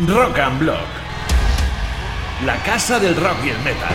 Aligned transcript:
Rock 0.00 0.40
and 0.40 0.58
Block. 0.58 0.88
La 2.44 2.60
casa 2.64 2.98
del 2.98 3.14
rock 3.14 3.36
y 3.44 3.50
el 3.50 3.58
metal. 3.58 3.94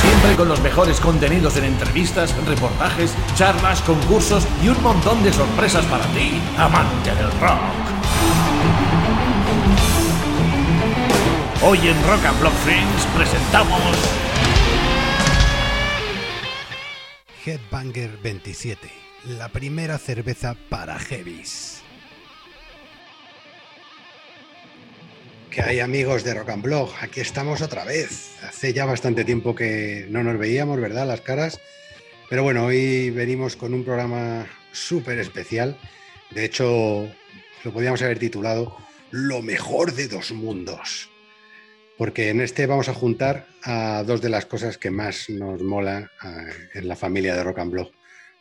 Siempre 0.00 0.36
con 0.36 0.48
los 0.48 0.60
mejores 0.60 1.00
contenidos 1.00 1.56
en 1.56 1.64
entrevistas, 1.64 2.32
reportajes, 2.46 3.12
charlas, 3.34 3.82
concursos 3.82 4.46
y 4.62 4.68
un 4.68 4.80
montón 4.84 5.20
de 5.24 5.32
sorpresas 5.32 5.84
para 5.86 6.04
ti, 6.06 6.40
amante 6.58 7.12
del 7.12 7.32
rock. 7.40 7.58
Hoy 11.64 11.88
en 11.88 12.06
Rock 12.06 12.24
and 12.24 12.38
Block 12.38 12.54
Friends 12.62 13.06
presentamos 13.16 13.96
Headbanger 17.44 18.16
27, 18.22 19.03
la 19.26 19.48
primera 19.48 19.98
cerveza 19.98 20.54
para 20.68 20.98
heavies. 20.98 21.82
¿Qué 25.50 25.62
hay 25.62 25.80
amigos 25.80 26.24
de 26.24 26.34
Rock 26.34 26.50
and 26.50 26.62
Blog? 26.62 26.90
Aquí 27.00 27.20
estamos 27.20 27.62
otra 27.62 27.84
vez. 27.84 28.36
Hace 28.42 28.72
ya 28.72 28.84
bastante 28.84 29.24
tiempo 29.24 29.54
que 29.54 30.06
no 30.10 30.22
nos 30.24 30.38
veíamos, 30.38 30.80
¿verdad? 30.80 31.06
Las 31.06 31.20
caras. 31.20 31.60
Pero 32.28 32.42
bueno, 32.42 32.66
hoy 32.66 33.10
venimos 33.10 33.56
con 33.56 33.72
un 33.72 33.84
programa 33.84 34.46
súper 34.72 35.18
especial. 35.20 35.78
De 36.32 36.44
hecho, 36.44 37.08
lo 37.62 37.72
podríamos 37.72 38.02
haber 38.02 38.18
titulado 38.18 38.76
Lo 39.10 39.42
mejor 39.42 39.94
de 39.94 40.08
dos 40.08 40.32
mundos. 40.32 41.08
Porque 41.96 42.30
en 42.30 42.40
este 42.40 42.66
vamos 42.66 42.88
a 42.88 42.94
juntar 42.94 43.46
a 43.62 44.02
dos 44.04 44.20
de 44.20 44.28
las 44.28 44.46
cosas 44.46 44.76
que 44.76 44.90
más 44.90 45.30
nos 45.30 45.62
mola 45.62 46.10
eh, 46.24 46.52
en 46.74 46.88
la 46.88 46.96
familia 46.96 47.36
de 47.36 47.44
Rock 47.44 47.60
and 47.60 47.70
Blog. 47.70 47.92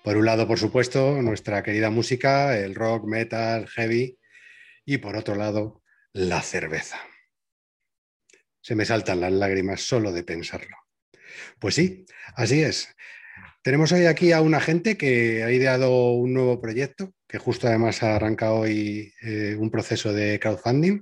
Por 0.03 0.17
un 0.17 0.26
lado, 0.26 0.46
por 0.46 0.59
supuesto, 0.59 1.21
nuestra 1.21 1.63
querida 1.63 1.90
música, 1.90 2.57
el 2.57 2.76
rock, 2.76 3.05
metal, 3.05 3.70
heavy. 3.70 4.20
Y 4.84 4.98
por 4.98 5.15
otro 5.15 5.35
lado, 5.35 5.82
la 6.12 6.41
cerveza. 6.41 6.99
Se 8.62 8.76
me 8.76 8.84
saltan 8.84 9.21
las 9.21 9.32
lágrimas 9.32 9.79
solo 9.79 10.12
de 10.12 10.23
pensarlo. 10.23 10.76
Pues 11.57 11.76
sí, 11.76 12.05
así 12.35 12.62
es. 12.62 12.93
Tenemos 13.62 13.93
hoy 13.93 14.05
aquí 14.05 14.34
a 14.34 14.41
una 14.41 14.60
gente 14.60 14.98
que 14.98 15.41
ha 15.41 15.51
ideado 15.51 16.12
un 16.12 16.34
nuevo 16.34 16.60
proyecto, 16.60 17.13
que 17.26 17.38
justo 17.38 17.70
además 17.70 18.04
ha 18.04 18.17
arrancado 18.17 18.55
hoy 18.55 19.13
eh, 19.21 19.55
un 19.57 19.71
proceso 19.71 20.12
de 20.12 20.38
crowdfunding, 20.38 21.01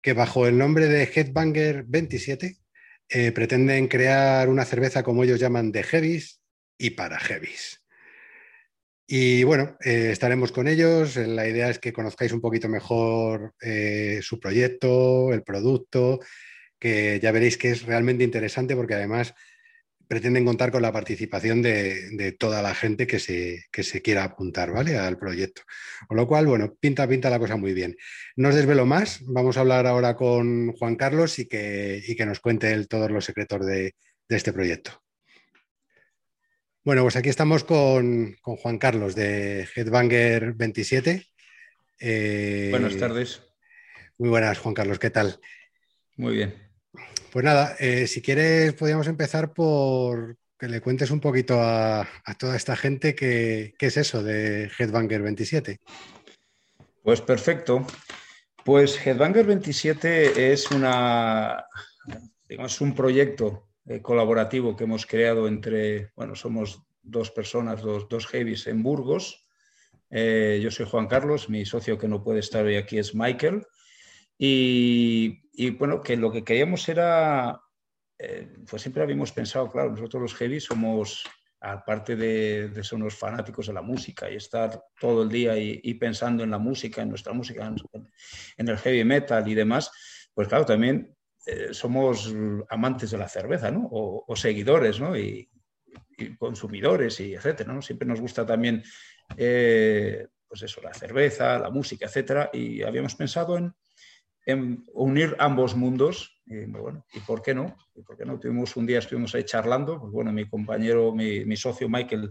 que 0.00 0.12
bajo 0.12 0.46
el 0.46 0.56
nombre 0.56 0.86
de 0.86 1.02
Headbanger 1.02 1.82
27 1.88 2.58
eh, 3.08 3.32
pretenden 3.32 3.88
crear 3.88 4.48
una 4.48 4.64
cerveza 4.64 5.02
como 5.02 5.24
ellos 5.24 5.40
llaman 5.40 5.72
de 5.72 5.82
heavies 5.82 6.41
y 6.82 6.90
para 6.90 7.18
heavies. 7.20 7.80
Y 9.06 9.44
bueno, 9.44 9.76
eh, 9.84 10.10
estaremos 10.10 10.50
con 10.50 10.66
ellos. 10.66 11.16
La 11.16 11.46
idea 11.46 11.70
es 11.70 11.78
que 11.78 11.92
conozcáis 11.92 12.32
un 12.32 12.40
poquito 12.40 12.68
mejor 12.68 13.54
eh, 13.60 14.18
su 14.22 14.40
proyecto, 14.40 15.32
el 15.32 15.44
producto, 15.44 16.18
que 16.80 17.20
ya 17.22 17.30
veréis 17.30 17.56
que 17.56 17.70
es 17.70 17.82
realmente 17.84 18.24
interesante 18.24 18.74
porque 18.74 18.94
además 18.94 19.32
pretenden 20.08 20.44
contar 20.44 20.72
con 20.72 20.82
la 20.82 20.92
participación 20.92 21.62
de, 21.62 22.36
toda 22.38 22.62
la 22.62 22.74
gente 22.74 23.06
que 23.06 23.20
se, 23.20 23.64
se, 23.72 24.02
quiera 24.02 24.24
apuntar 24.24 24.72
¿vale? 24.72 24.98
al 24.98 25.18
proyecto. 25.18 25.62
Con 26.08 26.16
lo 26.16 26.26
cual, 26.26 26.46
bueno, 26.46 26.74
pinta, 26.80 27.06
pinta 27.06 27.30
la 27.30 27.38
cosa 27.38 27.56
muy 27.56 27.74
bien. 27.74 27.96
No 28.34 28.48
os 28.48 28.56
desvelo 28.56 28.86
más, 28.86 29.20
vamos 29.24 29.56
a 29.56 29.60
hablar 29.60 29.86
ahora 29.86 30.16
con 30.16 30.72
Juan 30.72 30.96
Carlos 30.96 31.38
y 31.38 31.46
que, 31.46 32.02
que 32.16 32.26
nos 32.26 32.40
cuente 32.40 32.72
él 32.72 32.88
todos 32.88 33.10
los 33.10 33.24
secretos 33.24 33.64
de 33.64 33.94
este 34.28 34.52
proyecto. 34.52 35.02
Bueno, 36.84 37.02
pues 37.02 37.14
aquí 37.14 37.28
estamos 37.28 37.62
con, 37.62 38.36
Juan 38.42 38.78
Carlos 38.78 39.14
de 39.14 39.68
Headbanger 39.72 40.54
27. 40.54 41.24
Eh, 42.00 42.68
buenas 42.72 42.96
tardes. 42.96 43.40
Muy 44.18 44.28
buenas, 44.28 44.58
Juan 44.58 44.74
Carlos, 44.74 44.98
¿qué 44.98 45.10
tal? 45.10 45.38
Muy 46.16 46.34
bien. 46.34 46.54
Pues 47.30 47.44
nada, 47.44 47.76
eh, 47.78 48.08
si 48.08 48.20
quieres 48.20 48.72
podríamos 48.74 49.06
empezar 49.06 49.52
por 49.52 50.36
que 50.58 50.66
le 50.66 50.80
cuentes 50.80 51.12
un 51.12 51.20
poquito 51.20 51.60
a, 51.60 52.04
toda 52.36 52.56
esta 52.56 52.74
gente 52.74 53.14
qué 53.14 53.74
es 53.78 53.96
eso 53.96 54.22
de 54.24 54.68
Headbanger 54.76 55.22
27. 55.22 55.78
Pues 57.04 57.20
perfecto. 57.20 57.86
Pues 58.64 58.98
Headbanger 59.06 59.46
27 59.46 60.52
es 60.52 60.68
una, 60.72 61.64
digamos, 62.48 62.80
un 62.80 62.92
proyecto 62.92 63.71
eh, 63.86 64.00
colaborativo 64.00 64.76
que 64.76 64.84
hemos 64.84 65.06
creado 65.06 65.48
entre, 65.48 66.12
bueno, 66.14 66.34
somos 66.34 66.82
dos 67.02 67.30
personas, 67.30 67.82
dos, 67.82 68.08
dos 68.08 68.26
heavies 68.26 68.66
en 68.66 68.82
Burgos. 68.82 69.46
Eh, 70.10 70.60
yo 70.62 70.70
soy 70.70 70.86
Juan 70.86 71.08
Carlos, 71.08 71.48
mi 71.48 71.64
socio 71.64 71.98
que 71.98 72.08
no 72.08 72.22
puede 72.22 72.40
estar 72.40 72.64
hoy 72.64 72.76
aquí 72.76 72.98
es 72.98 73.14
Michael. 73.14 73.66
Y, 74.38 75.42
y 75.52 75.70
bueno, 75.70 76.00
que 76.00 76.16
lo 76.16 76.30
que 76.30 76.44
queríamos 76.44 76.88
era, 76.88 77.60
eh, 78.18 78.54
pues 78.68 78.82
siempre 78.82 79.02
habíamos 79.02 79.32
pensado, 79.32 79.70
claro, 79.70 79.90
nosotros 79.90 80.22
los 80.22 80.34
heavies 80.34 80.64
somos, 80.64 81.24
aparte 81.60 82.16
de, 82.16 82.68
de 82.68 82.84
ser 82.84 82.96
unos 82.96 83.16
fanáticos 83.16 83.66
de 83.66 83.72
la 83.72 83.82
música 83.82 84.30
y 84.30 84.36
estar 84.36 84.82
todo 85.00 85.22
el 85.22 85.28
día 85.28 85.56
y, 85.56 85.94
pensando 85.94 86.42
en 86.42 86.50
la 86.50 86.58
música, 86.58 87.02
en 87.02 87.08
nuestra 87.08 87.32
música, 87.32 87.66
en, 87.66 87.76
en 88.56 88.68
el 88.68 88.78
heavy 88.78 89.04
metal 89.04 89.46
y 89.46 89.54
demás, 89.54 89.90
pues 90.34 90.48
claro, 90.48 90.64
también 90.64 91.14
eh, 91.44 91.68
somos 91.72 92.32
amantes 92.68 93.10
de 93.10 93.18
la 93.18 93.28
cerveza, 93.28 93.70
¿no? 93.70 93.88
O, 93.90 94.36
seguidores, 94.36 95.00
¿no? 95.00 95.16
Y, 95.16 95.48
consumidores 96.38 97.18
y 97.18 97.34
etcétera, 97.34 97.72
¿no? 97.72 97.82
Siempre 97.82 98.06
nos 98.06 98.20
gusta 98.20 98.46
también, 98.46 98.80
eh, 99.36 100.28
pues 100.46 100.62
eso, 100.62 100.80
la 100.80 100.94
cerveza, 100.94 101.58
la 101.58 101.68
música, 101.68 102.06
etcétera. 102.06 102.48
Y 102.52 102.82
habíamos 102.82 103.16
pensado 103.16 103.58
en, 104.46 104.84
unir 104.94 105.34
ambos 105.40 105.74
mundos. 105.74 106.40
Y 106.46 106.64
bueno, 106.66 107.04
¿y 107.12 107.20
por 107.20 107.42
qué 107.42 107.54
no? 107.54 107.76
¿Y 107.96 108.02
por 108.02 108.16
qué 108.16 108.24
no? 108.24 108.38
Tuvimos 108.38 108.76
un 108.76 108.86
día, 108.86 109.00
estuvimos 109.00 109.34
ahí 109.34 109.42
charlando, 109.42 109.98
pues 109.98 110.12
bueno, 110.12 110.32
mi 110.32 110.48
compañero, 110.48 111.12
mi, 111.12 111.56
socio 111.56 111.88
Michael 111.88 112.30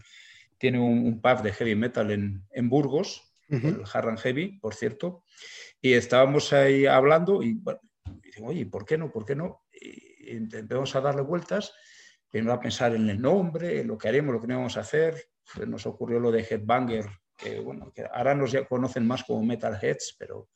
tiene 0.57 0.79
un, 0.79 1.19
pub 1.19 1.41
de 1.41 1.51
heavy 1.51 1.75
metal 1.75 2.11
en, 2.11 2.69
Burgos, 2.69 3.33
el 3.49 3.83
Harran 3.91 4.17
Heavy, 4.17 4.59
por 4.59 4.73
cierto, 4.73 5.25
y 5.81 5.93
estábamos 5.93 6.53
ahí 6.53 6.85
hablando 6.85 7.43
y 7.43 7.55
bueno, 7.55 7.81
y 8.35 8.41
oye, 8.41 8.65
¿por 8.65 8.85
qué 8.85 8.97
no? 8.97 9.11
¿Por 9.11 9.25
qué 9.25 9.35
no? 9.35 9.63
Y 9.71 10.35
empezamos 10.35 10.95
a 10.95 11.01
darle 11.01 11.21
vueltas, 11.21 11.73
primero 12.29 12.53
a 12.53 12.59
pensar 12.59 12.95
en 12.95 13.09
el 13.09 13.21
nombre, 13.21 13.81
en 13.81 13.87
lo 13.87 13.97
que 13.97 14.07
haremos, 14.07 14.33
lo 14.33 14.41
que 14.41 14.47
no 14.47 14.57
vamos 14.57 14.77
a 14.77 14.81
hacer. 14.81 15.29
Pues 15.53 15.67
nos 15.67 15.85
ocurrió 15.85 16.19
lo 16.19 16.31
de 16.31 16.45
Headbanger, 16.49 17.05
que, 17.35 17.59
bueno, 17.59 17.91
que 17.93 18.05
ahora 18.11 18.35
nos 18.35 18.51
ya 18.51 18.65
conocen 18.65 19.05
más 19.05 19.23
como 19.23 19.43
Metalheads, 19.43 20.15
pero 20.17 20.49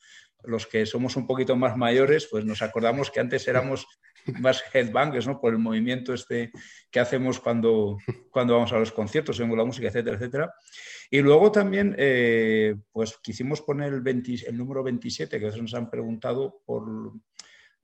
los 0.44 0.68
que 0.68 0.85
somos 0.85 1.16
un 1.16 1.28
poquito 1.28 1.56
más 1.56 1.75
mayores, 1.75 2.28
pues 2.30 2.46
nos 2.46 2.62
acordamos 2.62 3.12
que 3.12 3.19
antes 3.19 3.47
éramos 3.47 3.88
más 4.40 4.64
headbangers, 4.74 5.28
¿no? 5.28 5.40
Por 5.40 5.53
el 5.53 5.59
movimiento 5.59 6.14
este 6.14 6.52
que 6.91 7.00
hacemos 7.00 7.40
cuando, 7.40 7.97
cuando 8.31 8.53
vamos 8.53 8.72
a 8.74 8.80
los 8.80 8.91
conciertos, 8.91 9.40
vemos 9.40 9.58
la 9.58 9.66
música, 9.66 9.88
etcétera, 9.88 10.16
etcétera. 10.18 10.53
Y 11.09 11.22
luego 11.22 11.52
también, 11.52 11.96
eh, 11.97 12.75
pues 12.91 13.18
quisimos 13.22 13.62
poner 13.62 13.94
el, 13.94 14.24
el 14.47 14.58
número 14.58 14.84
27, 14.84 15.40
que 15.40 15.46
a 15.46 15.47
veces 15.47 15.62
nos 15.62 15.74
han 15.74 15.90
preguntado 15.90 16.62
por, 16.66 17.14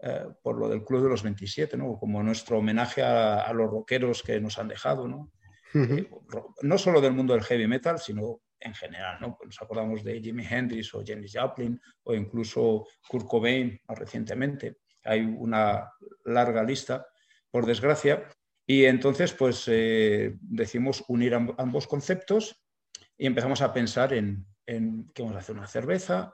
eh, 0.04 0.26
por 0.42 0.58
lo 0.58 0.68
del 0.68 0.84
Club 0.84 1.04
de 1.04 1.10
los 1.10 1.24
27, 1.24 1.78
¿no? 1.78 1.98
como 2.00 2.24
nuestro 2.24 2.58
homenaje 2.58 3.04
a, 3.04 3.52
los 3.54 3.70
rockeros 3.70 4.24
que 4.24 4.40
nos 4.42 4.58
han 4.58 4.68
dejado, 4.68 5.08
¿no? 5.08 5.32
Eh, 5.74 6.10
no 6.64 6.78
solo 6.78 7.00
del 7.00 7.14
mundo 7.14 7.34
del 7.34 7.44
heavy 7.44 7.68
metal, 7.68 8.00
sino 8.00 8.42
en 8.60 8.74
general. 8.74 9.18
¿no? 9.22 9.36
Pues 9.38 9.48
nos 9.48 9.62
acordamos 9.62 10.04
de 10.04 10.20
Jimi 10.22 10.46
Hendrix 10.46 10.94
o 10.94 11.04
Janis 11.06 11.34
Joplin 11.34 11.80
o 12.04 12.14
incluso 12.14 12.88
Kurt 13.08 13.28
Cobain 13.28 13.80
más 13.88 14.00
recientemente. 14.00 14.78
Hay 15.04 15.22
una 15.22 15.92
larga 16.26 16.64
lista, 16.64 17.06
por 17.50 17.66
desgracia. 17.66 18.28
Y 18.66 18.86
entonces, 18.86 19.34
pues 19.34 19.66
eh, 19.68 20.36
decimos 20.42 21.04
unir 21.08 21.34
ambos 21.36 21.88
conceptos 21.88 22.64
y 23.18 23.28
empezamos 23.28 23.62
a 23.62 23.74
pensar 23.74 24.14
en, 24.14 24.46
en 24.66 25.12
que 25.14 25.22
vamos 25.22 25.36
a 25.36 25.40
hacer 25.40 25.56
una 25.56 25.68
cerveza, 25.68 26.34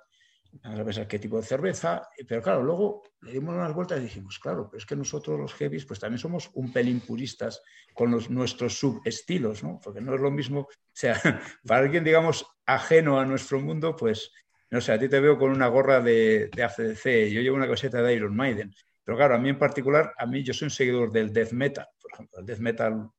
a 0.64 0.84
pensar 0.84 1.08
qué 1.08 1.20
tipo 1.20 1.38
de 1.38 1.44
cerveza, 1.44 2.08
pero 2.28 2.42
claro, 2.42 2.64
luego 2.64 3.04
le 3.22 3.34
dimos 3.34 3.56
unas 3.56 3.74
vueltas 3.74 4.00
y 4.00 4.04
dijimos, 4.04 4.40
claro, 4.40 4.68
pero 4.70 4.78
es 4.78 4.86
que 4.86 4.96
nosotros 4.96 5.40
los 5.40 5.54
heavies 5.54 5.86
pues 5.86 6.00
también 6.00 6.20
somos 6.20 6.50
un 6.54 6.72
pelín 6.72 7.00
puristas 7.02 7.62
con 7.94 8.12
los, 8.12 8.30
nuestros 8.30 8.78
subestilos, 8.78 9.64
¿no? 9.64 9.80
Porque 9.84 10.02
no 10.02 10.16
es 10.16 10.22
lo 10.22 10.32
mismo, 10.32 10.62
o 10.62 10.70
sea, 10.92 11.20
para 11.66 11.82
alguien, 11.82 12.04
digamos, 12.04 12.46
ajeno 12.66 13.20
a 13.20 13.26
nuestro 13.26 13.60
mundo, 13.60 13.96
pues, 13.96 14.32
no 14.70 14.82
sé, 14.82 14.92
a 14.92 15.00
ti 15.00 15.08
te 15.08 15.20
veo 15.20 15.38
con 15.38 15.52
una 15.52 15.68
gorra 15.68 16.02
de, 16.02 16.50
de 16.54 16.64
ACDC, 16.64 17.30
yo 17.32 17.42
llevo 17.42 17.56
una 17.56 17.68
coseta 17.68 18.02
de 18.02 18.14
Iron 18.14 18.36
Maiden, 18.36 18.74
pero 19.04 19.18
claro, 19.18 19.36
a 19.36 19.38
mí 19.38 19.50
en 19.50 19.58
particular, 19.58 20.14
a 20.18 20.26
mí 20.26 20.44
yo 20.44 20.54
soy 20.54 20.66
un 20.66 20.72
seguidor 20.72 21.12
del 21.12 21.32
death 21.32 21.52
metal, 21.52 21.88
por 22.02 22.12
ejemplo, 22.14 22.40
el 22.40 22.46
death 22.46 22.60
metal 22.60 23.10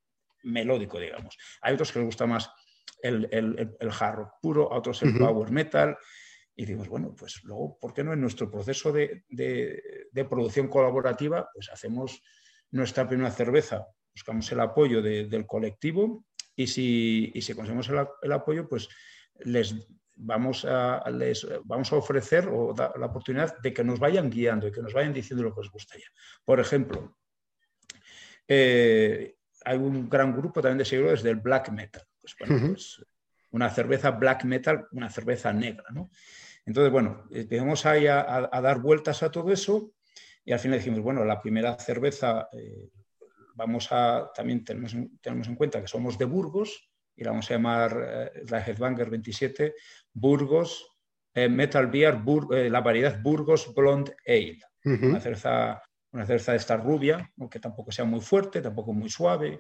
melódico, 0.43 0.99
digamos. 1.01 1.37
Hay 1.63 1.75
otros 1.75 1.93
que 1.93 1.99
les 1.99 2.07
gusta 2.07 2.27
más 2.27 2.51
el, 3.03 3.29
el, 3.31 3.77
el 3.79 3.91
hard 3.99 4.17
rock 4.17 4.33
puro, 4.41 4.73
a 4.73 4.79
otros 4.79 5.03
el 5.03 5.17
power 5.17 5.51
metal, 5.51 5.97
y 6.59 6.63
dijimos, 6.63 6.89
bueno, 6.89 7.15
pues 7.17 7.41
luego, 7.45 7.79
¿por 7.79 7.95
qué 7.95 8.03
no 8.03 8.13
en 8.13 8.21
nuestro 8.21 8.51
proceso 8.51 8.91
de, 8.91 9.23
producción 10.29 10.67
colaborativa, 10.67 11.49
pues 11.55 11.71
hacemos 11.71 12.21
nuestra 12.73 13.09
primera 13.09 13.31
cerveza, 13.31 13.87
buscamos 14.13 14.51
el 14.51 14.59
apoyo 14.59 15.01
del 15.01 15.47
colectivo 15.47 16.25
y 16.57 16.67
si, 16.67 17.33
si 17.41 17.55
conseguimos 17.55 17.89
el, 18.23 18.33
apoyo, 18.33 18.69
pues 18.69 18.89
les 19.39 19.73
vamos 20.17 20.65
a, 20.65 21.09
les 21.13 21.47
vamos 21.63 21.93
a 21.93 21.97
ofrecer 21.97 22.49
o 22.49 22.75
la 22.75 23.07
oportunidad 23.07 23.57
de 23.59 23.73
que 23.73 23.85
nos 23.85 24.01
vayan 24.01 24.29
guiando 24.29 24.67
y 24.67 24.73
que 24.73 24.83
nos 24.83 24.93
vayan 24.93 25.13
diciendo 25.13 25.45
lo 25.45 25.55
que 25.55 25.61
les 25.61 25.71
gustaría. 25.71 26.09
Por 26.45 26.59
ejemplo, 26.59 27.17
eh, 28.49 29.37
hay 29.65 29.79
un 29.79 30.11
gran 30.11 30.37
grupo 30.37 30.61
también 30.61 30.79
de 30.79 30.85
seguidores 30.85 31.23
del 31.23 31.37
black 31.37 31.71
metal. 31.71 32.03
Pues, 32.21 32.35
pues, 32.37 33.01
una 33.53 33.71
cerveza 33.71 34.11
black 34.11 34.43
metal, 34.43 34.89
una 34.91 35.09
cerveza 35.09 35.53
negra, 35.53 35.85
¿no? 35.93 36.11
Entonces, 36.69 36.93
bueno, 36.93 37.25
empezamos 37.31 37.87
ahí 37.87 38.07
a, 38.07 38.51
dar 38.63 38.81
vueltas 38.81 39.23
a 39.23 39.31
todo 39.31 39.51
eso 39.51 39.95
y 40.45 40.53
al 40.53 40.59
final 40.59 40.79
dijimos, 40.79 41.01
bueno, 41.01 41.25
la 41.25 41.41
primera 41.41 41.79
cerveza, 41.79 42.47
eh, 42.53 42.91
vamos 43.55 43.89
a, 43.91 44.31
también 44.35 44.63
tenemos, 44.65 44.95
tenemos 45.23 45.49
en 45.49 45.57
cuenta 45.57 45.81
que 45.81 45.89
somos 45.89 46.19
de 46.19 46.27
Burgos 46.27 46.91
y 47.17 47.25
la 47.25 47.31
vamos 47.31 47.51
a 47.51 47.55
llamar 47.55 48.31
eh, 48.35 48.43
la 48.51 48.61
Headbanger 48.61 49.09
27, 49.09 49.75
Burgos 50.13 50.87
eh, 51.33 51.49
Metal 51.49 51.87
Beer, 51.87 52.21
la 52.71 52.83
variedad 52.83 53.19
Burgos 53.23 53.73
Blonde 53.75 54.15
Ale, 54.27 54.59
una 54.85 55.21
cerveza 55.21 55.83
una 56.13 56.27
cerveza 56.27 56.53
de 56.53 56.59
esta 56.59 56.77
rubia, 56.77 57.33
aunque 57.39 57.61
tampoco 57.61 57.93
sea 57.93 58.05
muy 58.05 58.21
fuerte, 58.21 58.61
tampoco 58.61 58.93
muy 58.93 59.11
suave, 59.11 59.59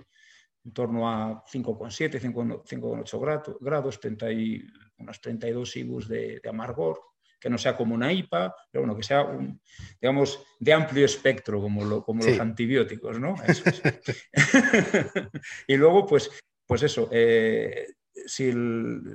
en 0.68 0.74
torno 0.74 1.08
a 1.08 1.42
5,7, 1.46 2.20
5,8 2.20 3.20
grados, 3.20 3.56
grados 3.58 4.00
30 4.00 4.32
y, 4.32 4.66
unos 4.98 5.20
32 5.20 5.76
IBUs 5.76 6.08
de, 6.08 6.42
amargor, 6.46 7.00
que 7.40 7.48
no 7.48 7.56
sea 7.56 7.74
como 7.74 7.94
una 7.94 8.12
IPA, 8.12 8.54
pero 8.70 8.82
bueno, 8.82 8.94
que 8.94 9.02
sea, 9.02 9.22
un, 9.22 9.58
digamos, 9.98 10.44
de 10.58 10.72
amplio 10.74 11.06
espectro, 11.06 11.62
como, 11.62 12.02
como 12.02 12.22
los 12.22 12.38
antibióticos, 12.38 13.18
¿no? 13.18 13.34
y 15.66 15.76
luego, 15.76 16.06
pues, 16.06 16.30
pues 16.66 16.82
eso, 16.82 17.08
eh, 17.10 17.86
si, 18.26 18.52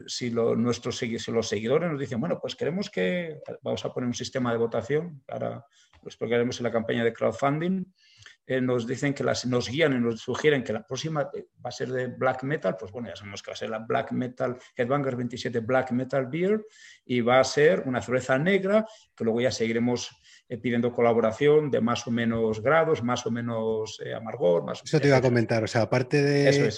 si, 0.08 0.32
nuestros, 0.32 0.98
si 0.98 1.32
los 1.32 1.48
seguidores 1.48 1.92
nos 1.92 2.00
dicen, 2.00 2.20
bueno, 2.20 2.40
pues 2.42 2.56
queremos 2.56 2.90
que, 2.90 3.42
vamos 3.62 3.86
a 3.86 3.94
poner 3.94 4.08
un 4.08 4.16
sistema 4.16 4.52
de 4.52 4.58
votación 4.58 5.22
para, 5.28 5.64
pues 6.02 6.18
porque 6.18 6.34
haremos 6.34 6.60
en 6.60 6.64
la 6.64 6.72
campaña 6.72 7.04
de 7.04 7.14
crowdfunding, 7.14 7.86
eh, 8.46 8.60
nos 8.60 8.86
dicen 8.86 9.14
que 9.14 9.24
las, 9.24 9.46
nos 9.46 9.70
guían 9.70 9.94
y 9.94 10.00
nos 10.00 10.20
sugieren 10.20 10.64
que 10.64 10.74
la 10.74 10.86
próxima 10.86 11.30
eh, 11.34 11.46
va 11.66 11.70
a 11.70 11.72
ser 11.72 11.90
de 11.90 12.08
black 12.08 12.44
metal, 12.44 12.76
pues 12.78 12.92
bueno, 12.92 13.08
ya 13.08 13.16
sabemos 13.16 13.42
que 13.42 13.52
va 13.52 13.54
a 13.54 13.58
ser 13.58 13.70
la 13.70 13.80
black 13.80 14.12
metal, 14.12 14.58
Headbanger 14.76 15.16
27 15.16 15.60
Black 15.60 15.92
Metal 15.92 16.26
Beer, 16.28 16.66
y 17.06 17.22
va 17.22 17.40
a 17.40 17.44
ser 17.44 17.84
una 17.86 18.02
cerveza 18.02 18.38
negra, 18.38 18.86
que 19.16 19.24
luego 19.24 19.40
ya 19.40 19.52
seguiremos 19.52 20.10
eh, 20.50 20.58
pidiendo 20.58 20.92
colaboración 20.92 21.72
de 21.72 21.80
más 21.80 22.06
o 22.06 22.12
menos 22.12 22.62
grados, 22.62 23.02
más 23.02 23.26
o 23.26 23.32
menos 23.32 24.00
amargor. 24.16 24.66
Más 24.66 24.82
Eso 24.84 25.00
te 25.00 25.08
iba 25.08 25.18
a 25.18 25.22
comentar, 25.22 25.64
o 25.64 25.68
sea, 25.68 25.84
aparte 25.84 26.22
de, 26.22 26.74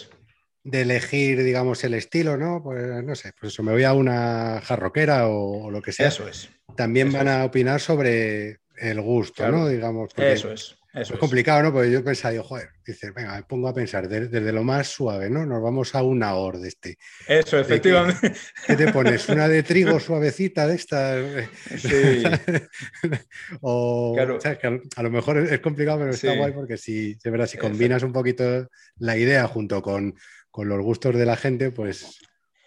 de 0.65 0.81
elegir, 0.81 1.43
digamos, 1.43 1.83
el 1.83 1.93
estilo, 1.93 2.37
¿no? 2.37 2.61
Pues 2.61 3.03
no 3.03 3.15
sé, 3.15 3.33
pues 3.39 3.53
eso, 3.53 3.63
me 3.63 3.71
voy 3.71 3.83
a 3.83 3.93
una 3.93 4.61
jarroquera 4.61 5.29
o, 5.29 5.71
lo 5.71 5.81
que 5.81 5.91
sea. 5.91 6.09
Eso 6.09 6.27
es. 6.27 6.49
También 6.75 7.11
van 7.11 7.27
a 7.27 7.45
opinar 7.45 7.79
sobre 7.79 8.59
el 8.77 9.01
gusto, 9.01 9.47
¿no? 9.49 9.67
Digamos. 9.67 10.11
Eso 10.17 10.51
es. 10.51 10.77
Eso 10.95 11.13
es 11.13 11.19
complicado, 11.19 11.61
¿no? 11.61 11.73
Porque 11.73 11.91
yo 11.91 12.03
pensaba, 12.03 12.41
joder, 12.41 12.69
dices, 12.85 13.13
venga, 13.13 13.35
me 13.35 13.43
pongo 13.43 13.67
a 13.67 13.73
pensar 13.73 14.07
desde, 14.07 14.51
lo 14.51 14.63
más 14.63 14.87
suave, 14.87 15.29
¿no? 15.29 15.45
Nos 15.45 15.61
vamos 15.61 15.93
a 15.93 16.01
una 16.03 16.35
hor 16.35 16.57
de 16.59 16.69
este. 16.69 16.97
Eso, 17.27 17.59
efectivamente. 17.59 18.33
¿Qué, 18.65 18.75
te 18.75 18.91
pones? 18.91 19.27
¿Una 19.29 19.47
de 19.47 19.63
trigo 19.63 19.99
suavecita 19.99 20.67
de 20.67 20.75
estas? 20.75 21.49
Sí. 21.77 22.23
o, 23.61 24.15
sea, 24.39 24.57
que 24.57 24.81
a, 24.95 25.03
lo 25.03 25.11
mejor 25.11 25.37
es 25.39 25.59
complicado, 25.59 25.99
pero 25.99 26.11
está 26.11 26.35
guay 26.35 26.53
porque 26.53 26.77
si, 26.77 27.15
de 27.15 27.29
verdad, 27.29 27.47
si 27.47 27.57
combinas 27.57 28.03
un 28.03 28.13
poquito 28.13 28.69
la 28.97 29.17
idea 29.17 29.47
junto 29.47 29.81
con, 29.81 30.15
con 30.49 30.69
los 30.69 30.81
gustos 30.81 31.15
de 31.15 31.25
la 31.25 31.35
gente, 31.35 31.71
pues 31.71 32.19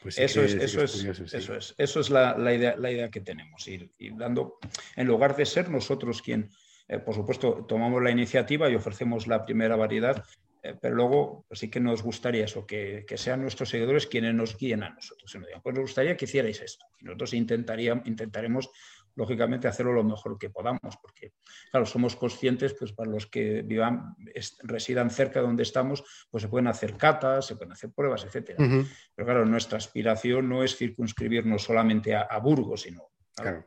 pues 0.02 0.18
eso, 0.18 0.42
es, 0.42 0.54
eso, 0.54 0.82
es, 0.82 0.94
eso 1.34 1.54
es, 1.54 1.74
eso 1.76 2.00
es 2.00 2.10
la, 2.10 2.54
idea, 2.54 2.76
la 2.76 2.90
idea 2.90 3.10
que 3.10 3.20
tenemos, 3.20 3.66
ir, 3.66 3.90
dando, 4.16 4.58
en 4.94 5.06
lugar 5.06 5.36
de 5.36 5.44
ser 5.44 5.70
nosotros 5.70 6.22
quien, 6.22 6.50
eh, 6.88 6.98
por 6.98 7.14
supuesto, 7.14 7.66
tomamos 7.68 8.02
la 8.02 8.10
iniciativa 8.10 8.68
y 8.70 8.74
ofrecemos 8.74 9.26
la 9.26 9.44
primera 9.44 9.76
variedad, 9.76 10.24
eh, 10.62 10.74
pero 10.80 10.94
luego 10.94 11.44
pues 11.46 11.60
sí 11.60 11.70
que 11.70 11.80
nos 11.80 12.02
gustaría 12.02 12.46
eso, 12.46 12.66
que, 12.66 13.04
sean 13.16 13.42
nuestros 13.42 13.68
seguidores 13.68 14.06
quienes 14.06 14.34
nos 14.34 14.56
guíen 14.56 14.82
a 14.82 14.90
nosotros. 14.90 15.36
Pues 15.62 15.74
nos 15.74 15.82
gustaría 15.82 16.16
que 16.16 16.24
hicierais 16.24 16.60
esto. 16.62 16.86
Y 16.98 17.04
nosotros 17.04 17.34
intentaríamos, 17.34 18.06
intentaremos 18.06 18.70
lógicamente 19.14 19.68
hacerlo 19.68 19.92
lo 19.92 20.04
mejor 20.04 20.38
que 20.38 20.48
podamos, 20.48 20.96
porque 21.02 21.32
claro, 21.70 21.84
somos 21.84 22.16
conscientes, 22.16 22.74
pues 22.78 22.92
para 22.92 23.10
los 23.10 23.26
que 23.26 23.62
vivan, 23.62 24.14
residan 24.62 25.10
cerca 25.10 25.40
de 25.40 25.46
donde 25.46 25.64
estamos, 25.64 26.04
pues 26.30 26.42
se 26.42 26.48
pueden 26.48 26.68
hacer 26.68 26.96
catas, 26.96 27.46
se 27.46 27.56
pueden 27.56 27.72
hacer 27.72 27.90
pruebas, 27.90 28.24
etcétera. 28.24 28.58
Pero 28.58 29.26
claro, 29.26 29.44
nuestra 29.44 29.76
aspiración 29.78 30.48
no 30.48 30.62
es 30.62 30.76
circunscribirnos 30.76 31.64
solamente 31.64 32.14
a, 32.14 32.38
Burgos, 32.38 32.82
sino 32.82 33.10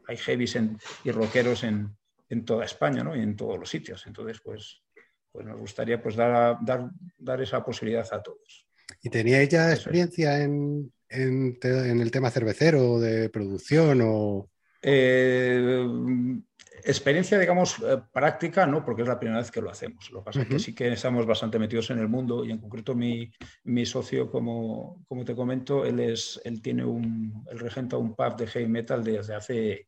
hay 0.08 0.18
heavies 0.18 0.58
y 1.04 1.12
rockeros 1.12 1.66
en, 1.66 1.98
toda 2.46 2.66
España, 2.66 3.04
¿no? 3.04 3.16
Y 3.16 3.22
en 3.22 3.36
todos 3.36 3.60
los 3.60 3.70
sitios. 3.70 4.06
Entonces, 4.08 4.40
pues, 4.44 4.82
pues 5.32 5.46
nos 5.46 5.60
gustaría 5.60 6.02
pues 6.02 6.16
dar, 6.16 6.58
dar, 6.62 6.90
dar 7.18 7.42
esa 7.42 7.64
posibilidad 7.64 8.08
a 8.12 8.22
todos. 8.22 8.68
¿Y 9.02 9.10
tenía 9.10 9.44
ya 9.44 9.72
experiencia 9.72 10.42
en, 10.42 10.92
en, 11.10 11.58
en, 11.62 12.02
el 12.02 12.12
tema 12.12 12.30
cervecero, 12.30 13.00
de 13.00 13.30
producción 13.30 14.02
o...? 14.04 14.50
Eh, 14.82 15.86
experiencia, 16.84 17.38
digamos, 17.40 17.78
eh, 17.80 18.02
práctica, 18.12 18.66
no, 18.66 18.84
porque 18.84 19.04
es 19.04 19.08
la 19.08 19.20
primera 19.20 19.40
vez 19.40 19.52
que 19.52 19.62
lo 19.62 19.70
hacemos. 19.70 20.10
Lo 20.12 20.20
que 20.20 20.26
pasa 20.26 20.42
es 20.42 20.48
que 20.48 20.60
sí 20.60 20.74
que 20.74 20.92
estamos 20.92 21.26
bastante 21.26 21.60
metidos 21.60 21.90
en 21.92 22.00
el 22.00 22.08
mundo 22.08 22.44
y 22.44 22.52
en 22.52 22.60
concreto 22.60 22.96
mi, 22.96 23.32
socio, 23.86 24.30
como, 24.30 25.04
como, 25.08 25.26
te 25.26 25.36
comento, 25.36 25.86
él, 25.86 26.00
es, 26.00 26.42
él 26.44 26.62
tiene 26.62 26.86
un, 26.86 27.46
él 27.50 27.60
regenta 27.60 27.98
un 27.98 28.16
pub 28.16 28.36
de 28.38 28.48
heavy 28.48 28.68
metal 28.68 29.04
desde 29.04 29.36
hace, 29.36 29.88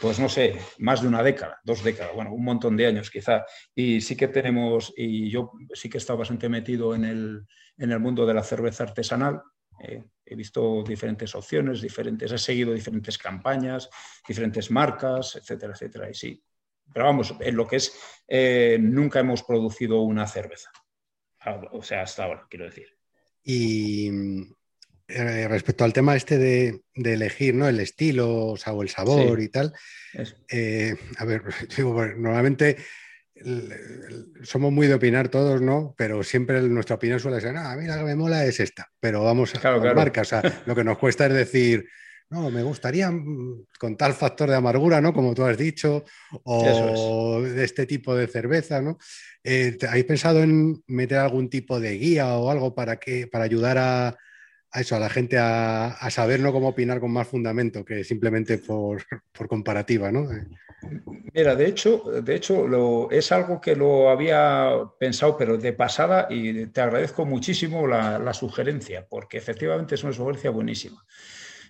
pues 0.00 0.18
no 0.20 0.28
sé, 0.28 0.58
más 0.78 1.02
de 1.02 1.08
una 1.08 1.22
década, 1.22 1.60
dos 1.64 1.82
décadas, 1.82 2.14
bueno, 2.14 2.32
un 2.32 2.44
montón 2.44 2.76
de 2.76 2.86
años 2.86 3.10
quizá. 3.10 3.44
Y 3.74 4.00
sí 4.00 4.16
que 4.16 4.28
tenemos, 4.28 4.92
y 4.96 5.28
yo 5.30 5.52
sí 5.72 5.88
que 5.88 5.96
he 5.96 6.00
estado 6.00 6.18
bastante 6.18 6.48
metido 6.48 6.94
en 6.94 7.04
el, 7.04 7.46
en 7.76 7.92
el 7.92 8.00
mundo 8.00 8.24
de 8.24 8.34
la 8.34 8.42
cerveza 8.42 8.84
artesanal. 8.84 9.42
Eh, 9.80 10.04
he 10.24 10.34
visto 10.34 10.82
diferentes 10.82 11.34
opciones, 11.34 11.80
diferentes, 11.80 12.30
he 12.30 12.38
seguido 12.38 12.72
diferentes 12.72 13.18
campañas, 13.18 13.88
diferentes 14.26 14.70
marcas, 14.70 15.36
etcétera, 15.36 15.72
etcétera. 15.72 16.10
Y 16.10 16.14
sí, 16.14 16.42
pero 16.92 17.06
vamos, 17.06 17.34
en 17.40 17.56
lo 17.56 17.66
que 17.66 17.76
es, 17.76 17.98
eh, 18.26 18.78
nunca 18.80 19.20
hemos 19.20 19.42
producido 19.42 20.00
una 20.02 20.26
cerveza. 20.26 20.70
O 21.72 21.82
sea, 21.82 22.02
hasta 22.02 22.24
ahora, 22.24 22.46
quiero 22.50 22.66
decir. 22.66 22.88
Y 23.42 24.10
eh, 25.08 25.48
respecto 25.48 25.84
al 25.84 25.92
tema 25.92 26.14
este 26.14 26.38
de, 26.38 26.82
elegir 26.94 27.54
¿no? 27.54 27.66
el 27.66 27.80
estilo 27.80 28.28
o, 28.28 28.82
el 28.82 28.88
sabor 28.88 29.40
y 29.40 29.48
tal, 29.48 29.72
a 31.18 31.24
ver, 31.24 31.42
digo, 31.76 32.06
normalmente 32.06 32.76
somos 34.42 34.72
muy 34.72 34.86
de 34.86 34.94
opinar 34.94 35.28
todos, 35.28 35.60
¿no? 35.60 35.94
Pero 35.96 36.22
siempre 36.22 36.60
nuestra 36.62 36.96
opinión 36.96 37.20
suele 37.20 37.40
ser, 37.40 37.56
ah, 37.56 37.76
mira, 37.76 37.96
lo 37.96 38.02
que 38.02 38.08
me 38.08 38.16
mola 38.16 38.44
es 38.44 38.60
esta. 38.60 38.90
Pero 39.00 39.22
vamos 39.22 39.54
a 39.54 39.60
claro, 39.60 39.94
marca. 39.94 40.22
O 40.22 40.24
sea, 40.24 40.62
lo 40.66 40.74
que 40.74 40.84
nos 40.84 40.98
cuesta 40.98 41.26
es 41.26 41.32
decir, 41.32 41.88
no, 42.30 42.50
me 42.50 42.62
gustaría 42.62 43.10
mm, 43.10 43.66
con 43.78 43.96
tal 43.96 44.14
factor 44.14 44.50
de 44.50 44.56
amargura, 44.56 45.00
¿no? 45.00 45.12
Como 45.12 45.34
tú 45.34 45.44
has 45.44 45.56
dicho, 45.56 46.04
o 46.44 47.40
de 47.40 47.64
este 47.64 47.86
tipo 47.86 48.14
de 48.14 48.26
cerveza, 48.26 48.82
¿no? 48.82 48.98
Eh, 49.44 49.78
¿Habéis 49.88 50.04
pensado 50.04 50.42
en 50.42 50.82
meter 50.86 51.18
algún 51.18 51.48
tipo 51.48 51.80
de 51.80 51.96
guía 51.96 52.36
o 52.36 52.50
algo 52.50 52.74
para, 52.74 52.96
que, 52.96 53.26
para 53.26 53.44
ayudar 53.44 53.78
a, 53.78 54.16
a 54.70 54.80
eso, 54.80 54.96
a 54.96 55.00
la 55.00 55.08
gente 55.08 55.38
a, 55.38 56.08
saber 56.10 56.40
¿no? 56.40 56.52
cómo 56.52 56.68
opinar 56.68 57.00
con 57.00 57.12
más 57.12 57.28
fundamento 57.28 57.84
que 57.84 58.04
simplemente 58.04 58.58
por, 58.58 59.02
comparativa, 59.48 60.12
¿no? 60.12 60.28
Mira, 61.34 61.56
de 61.56 61.66
hecho, 61.66 62.04
de 62.22 62.34
hecho 62.36 62.68
lo, 62.68 63.10
es 63.10 63.32
algo 63.32 63.60
que 63.60 63.74
lo 63.74 64.10
había 64.10 64.70
pensado, 64.98 65.36
pero 65.36 65.56
de 65.56 65.72
pasada, 65.72 66.28
y 66.30 66.66
te 66.66 66.80
agradezco 66.80 67.24
muchísimo 67.24 67.86
la, 67.86 68.18
la 68.18 68.32
sugerencia, 68.32 69.06
porque 69.08 69.38
efectivamente 69.38 69.96
es 69.96 70.04
una 70.04 70.12
sugerencia 70.12 70.50
buenísima. 70.50 71.04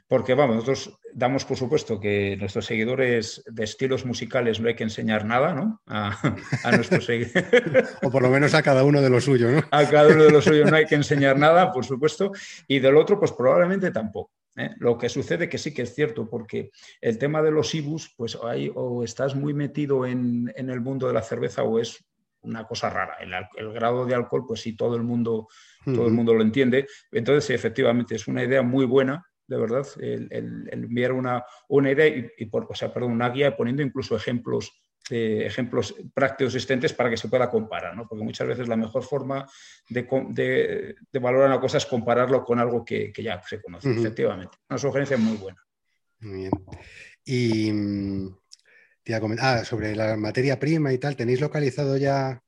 Porque, 0.09 0.33
vamos, 0.33 0.57
nosotros 0.57 0.99
damos 1.12 1.45
por 1.45 1.59
supuesto 1.59 2.00
que 2.00 2.35
nuestros 2.38 2.65
seguidores 2.65 3.45
de 3.47 3.65
estilos 3.65 4.07
musicales 4.07 4.59
no 4.59 4.69
hay 4.69 4.75
que 4.75 4.85
enseñar 4.85 5.27
nada, 5.27 5.53
¿no? 5.53 5.83
A, 5.87 6.17
nuestros 6.73 7.05
seguidores. 7.05 7.99
o 8.03 8.11
por 8.11 8.23
lo 8.23 8.31
menos 8.31 8.55
a 8.55 8.62
cada 8.62 8.85
uno 8.85 9.03
de 9.03 9.11
los 9.11 9.25
suyos, 9.25 9.53
¿no? 9.53 9.62
A 9.71 9.85
cada 9.85 10.09
uno 10.09 10.25
de 10.25 10.31
los 10.31 10.45
suyos 10.45 10.71
no 10.71 10.77
hay 10.77 10.87
que 10.87 10.95
enseñar 10.95 11.38
nada, 11.38 11.71
por 11.73 11.85
supuesto. 11.85 12.33
Y 12.67 12.79
del 12.79 12.97
otro, 12.97 13.19
pues 13.19 13.33
probablemente 13.33 13.91
tampoco. 13.91 14.33
¿eh? 14.57 14.71
Lo 14.79 14.97
que 14.97 15.11
sucede 15.11 15.47
que 15.47 15.59
sí 15.59 15.75
que 15.75 15.83
es 15.83 15.95
cierto, 15.95 16.27
porque 16.27 16.71
el 17.03 17.19
tema 17.19 17.43
de 17.43 17.50
los 17.50 17.75
IBUs, 17.75 18.15
pues 18.17 18.38
hay, 18.43 18.73
o 18.75 19.05
estás 19.05 19.35
muy 19.35 19.53
metido 19.53 20.07
en, 20.07 20.50
el 20.57 20.81
mundo 20.81 21.07
de 21.07 21.12
la 21.12 21.23
cerveza 21.23 21.65
o 21.65 21.79
es 21.79 22.03
una 22.41 22.65
cosa 22.65 22.88
rara. 22.88 23.19
El, 23.21 23.73
grado 23.75 24.07
de 24.07 24.15
alcohol, 24.15 24.47
pues 24.47 24.62
sí, 24.62 24.75
todo 24.75 24.97
el 24.97 25.03
mundo, 25.03 25.49
todo 25.85 26.07
el 26.07 26.15
mundo 26.15 26.33
lo 26.33 26.41
entiende. 26.41 26.87
Entonces, 27.12 27.50
efectivamente, 27.50 28.15
es 28.15 28.27
una 28.27 28.43
idea 28.43 28.62
muy 28.62 28.87
buena 28.87 29.27
de 29.49 29.57
verdad, 29.57 29.87
el, 29.99 30.69
enviar 30.71 31.12
una, 31.12 31.45
una 31.69 31.90
idea 31.90 32.07
y, 32.07 32.47
por, 32.47 32.67
o 32.71 32.75
sea, 32.75 32.93
perdón, 32.93 33.12
una 33.12 33.31
guía 33.31 33.57
poniendo 33.57 33.83
incluso 33.83 34.14
ejemplos 34.14 34.81
ejemplos 35.11 35.95
prácticos 36.12 36.55
existentes 36.55 36.93
para 36.93 37.09
que 37.09 37.17
se 37.17 37.28
pueda 37.28 37.50
comparar, 37.50 37.97
¿no? 37.97 38.07
porque 38.07 38.23
muchas 38.23 38.47
veces 38.47 38.69
la 38.69 38.76
mejor 38.76 39.02
forma 39.02 39.49
de, 39.88 40.95
valorar 41.14 41.49
una 41.49 41.61
cosa 41.61 41.78
es 41.78 41.87
compararlo 41.87 42.45
con 42.45 42.59
algo 42.59 42.85
que, 42.85 43.11
ya 43.17 43.40
se 43.43 43.62
conoce, 43.62 43.90
efectivamente. 43.90 44.59
Una 44.69 44.78
sugerencia 44.78 45.17
muy 45.17 45.38
buena. 45.38 45.64
Muy 46.21 46.40
bien. 46.40 46.50
Y 47.25 47.73
mm, 47.73 48.37
te 49.02 49.12
iba 49.12 49.17
a 49.17 49.21
comentar, 49.23 49.59
ah, 49.59 49.64
sobre 49.64 49.97
la 49.97 50.14
materia 50.19 50.59
prima 50.59 50.93
y 50.93 50.99
tal, 50.99 51.17
¿tenéis 51.17 51.40
localizado 51.40 51.97
ya 51.97 52.43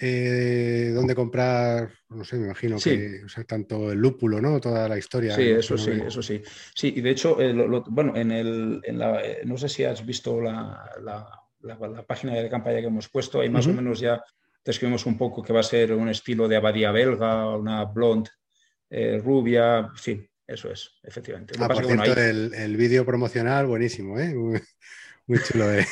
eh, 0.00 0.90
dónde 0.92 1.14
comprar, 1.14 1.92
no 2.08 2.24
sé, 2.24 2.36
me 2.36 2.46
imagino 2.46 2.78
que 2.78 3.20
tanto 3.46 3.92
el 3.92 3.98
lúpulo, 3.98 4.40
¿no? 4.40 4.60
Toda 4.60 4.88
la 4.88 4.98
historia. 4.98 5.34
Sí, 5.36 5.50
eso 5.50 5.78
sí, 5.78 5.92
eso 6.04 6.20
sí. 6.20 6.42
Sí, 6.74 6.94
y 6.96 7.00
de 7.00 7.10
hecho, 7.10 7.40
eh, 7.40 7.54
bueno, 7.86 8.16
en 8.16 8.32
el, 8.32 8.80
eh, 8.82 9.42
no 9.44 9.56
sé 9.56 9.68
si 9.68 9.84
has 9.84 10.04
visto 10.04 10.40
la, 10.40 11.30
página 12.06 12.34
de 12.34 12.50
campaña 12.50 12.80
que 12.80 12.86
hemos 12.86 13.08
puesto, 13.08 13.40
ahí 13.40 13.48
más 13.48 13.66
o 13.68 13.72
menos 13.72 14.00
ya 14.00 14.22
describimos 14.64 15.06
un 15.06 15.16
poco 15.16 15.42
que 15.42 15.52
va 15.52 15.60
a 15.60 15.64
ser 15.64 15.92
un 15.92 16.08
estilo 16.08 16.48
de 16.48 16.56
abadía 16.56 16.90
belga, 16.90 17.56
una 17.56 17.84
blonde 17.84 18.30
rubia, 19.22 19.90
sí, 19.96 20.28
eso 20.46 20.70
es, 20.70 20.90
efectivamente. 21.02 21.54
Ah, 21.58 21.68
por 21.68 21.86
cierto, 21.86 22.20
el, 22.20 22.52
el 22.52 22.76
vídeo 22.76 23.04
promocional, 23.06 23.66
buenísimo, 23.66 24.18
¿eh? 24.18 24.34
Muy 25.26 25.38
chulo, 25.38 25.72
¿eh? 25.72 25.86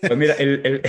Pues 0.00 0.16
mira, 0.16 0.34
el, 0.38 0.80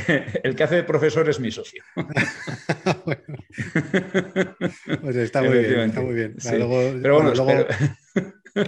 que 0.55 0.63
hace 0.63 0.75
de 0.75 0.83
profesor 0.83 1.27
es 1.29 1.37
mi 1.39 1.51
socio. 1.51 1.83
pues 5.01 5.15
está 5.17 5.43
muy 5.43 5.59
bien, 5.59 5.81
está 5.81 6.01
muy 6.01 6.15
bien. 6.15 6.35
pero 6.41 7.15
bueno, 7.15 7.33
luego 7.35 7.67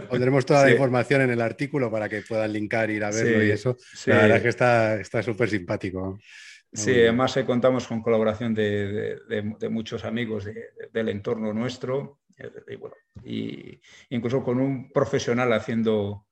pondremos 0.09 0.45
toda 0.45 0.65
la 0.65 0.71
información 0.71 1.21
en 1.21 1.31
el 1.31 1.41
artículo 1.41 1.89
para 1.89 2.09
que 2.09 2.21
puedan 2.21 2.51
linkar, 2.51 2.89
ir 2.89 3.05
a 3.05 3.11
verlo 3.11 3.41
y 3.43 3.51
eso. 3.51 3.77
La 4.07 4.17
verdad 4.17 4.37
es 4.37 4.43
que 4.43 4.49
está 5.01 5.23
súper 5.23 5.49
simpático. 5.49 6.19
Sí, 6.75 6.91
además 6.91 7.35
eh, 7.37 7.45
contamos 7.45 7.87
con 7.87 8.01
colaboración 8.01 8.53
de, 8.53 9.17
muchos 9.69 10.03
amigos 10.03 10.47
del 10.91 11.09
entorno 11.09 11.53
nuestro 11.53 12.19
eh, 12.37 12.51
y, 12.67 12.75
bueno, 12.75 12.95
y 13.23 13.79
incluso 14.09 14.43
con 14.43 14.59
un 14.59 14.91
profesional 14.91 15.53
haciendo 15.53 16.25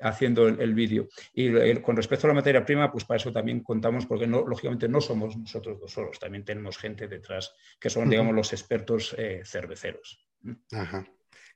haciendo 0.00 0.48
el, 0.48 0.74
vídeo. 0.74 1.08
Y 1.32 1.74
con 1.76 1.96
respecto 1.96 2.26
a 2.26 2.28
la 2.28 2.34
materia 2.34 2.64
prima, 2.64 2.90
pues 2.90 3.04
para 3.04 3.16
eso 3.16 3.32
también 3.32 3.60
contamos, 3.60 4.06
porque 4.06 4.26
no, 4.26 4.46
lógicamente 4.46 4.88
no 4.88 5.00
somos 5.00 5.36
nosotros 5.36 5.80
dos 5.80 5.92
solos, 5.92 6.18
también 6.18 6.44
tenemos 6.44 6.78
gente 6.78 7.08
detrás 7.08 7.54
que 7.80 7.90
son, 7.90 8.10
digamos, 8.10 8.34
los 8.34 8.52
expertos 8.52 9.14
eh, 9.18 9.42
cerveceros. 9.44 10.26
Ajá. 10.72 11.06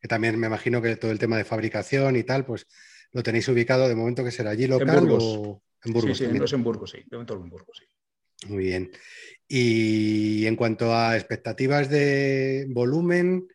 Que 0.01 0.09
también 0.09 0.39
me 0.39 0.47
imagino 0.47 0.81
que 0.81 0.97
todo 0.97 1.11
el 1.11 1.19
tema 1.19 1.37
de 1.37 1.45
fabricación 1.45 2.17
y 2.17 2.23
tal, 2.23 2.45
pues 2.45 2.67
lo 3.13 3.23
tenéis 3.23 3.49
ubicado 3.49 3.89
de 3.89 3.95
momento 3.95 4.25
que 4.25 4.31
será 4.31 4.51
allí 4.51 4.67
local 4.67 4.89
en 4.89 5.11
o 5.11 5.63
en 5.85 5.93
Burgos. 5.93 6.19
Sí, 6.19 6.25
sí, 6.25 6.55
en 6.55 6.65
Burgos, 6.65 6.91
sí, 6.91 6.99
de 6.99 7.17
momento 7.17 7.35
en 7.35 7.51
Burgos, 7.51 7.79
sí. 7.79 7.85
Muy 8.47 8.65
bien. 8.65 8.91
Y 9.49 10.47
en 10.47 10.55
cuanto 10.55 10.95
a 10.95 11.17
expectativas 11.17 11.89
de 11.89 12.67
volumen, 12.69 13.49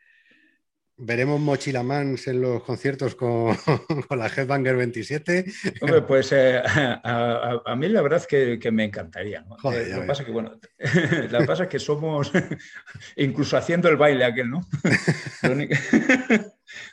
¿Veremos 1.06 1.38
Mochilamans 1.42 2.28
en 2.28 2.42
los 2.42 2.64
conciertos 2.64 3.14
con, 3.16 3.58
la 4.18 4.28
Headbanger 4.28 4.78
27? 4.78 5.46
Hombre, 5.82 6.02
pues 6.04 6.32
eh, 6.32 6.62
a, 6.64 7.76
mí 7.78 7.90
la 7.90 8.02
verdad 8.02 8.20
es 8.20 8.58
que, 8.58 8.72
me 8.72 8.86
encantaría. 8.86 9.40
Eh, 9.42 9.90
lo, 9.90 10.02
que 10.02 10.08
pasa 10.08 10.24
que, 10.24 10.32
bueno, 10.32 10.58
la 11.30 11.46
pasa 11.46 11.68
que 11.68 11.78
somos, 11.78 12.32
incluso 13.18 13.58
haciendo 13.58 13.90
el 13.90 13.98
baile 13.98 14.24
aquel, 14.24 14.50
¿no? 14.50 14.62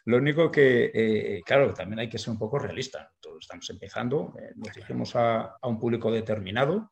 lo, 0.06 0.16
único, 0.16 0.50
que, 0.50 0.90
eh, 0.92 1.42
claro, 1.46 1.72
también 1.72 2.00
hay 2.00 2.08
que 2.08 2.18
ser 2.18 2.30
un 2.30 2.38
poco 2.38 2.58
realista. 2.58 3.12
Todos 3.20 3.38
estamos 3.42 3.70
empezando, 3.70 4.34
nos 4.56 4.74
dirigimos 4.74 5.14
a, 5.14 5.56
a 5.60 5.68
un 5.68 5.78
público 5.78 6.10
determinado 6.10 6.90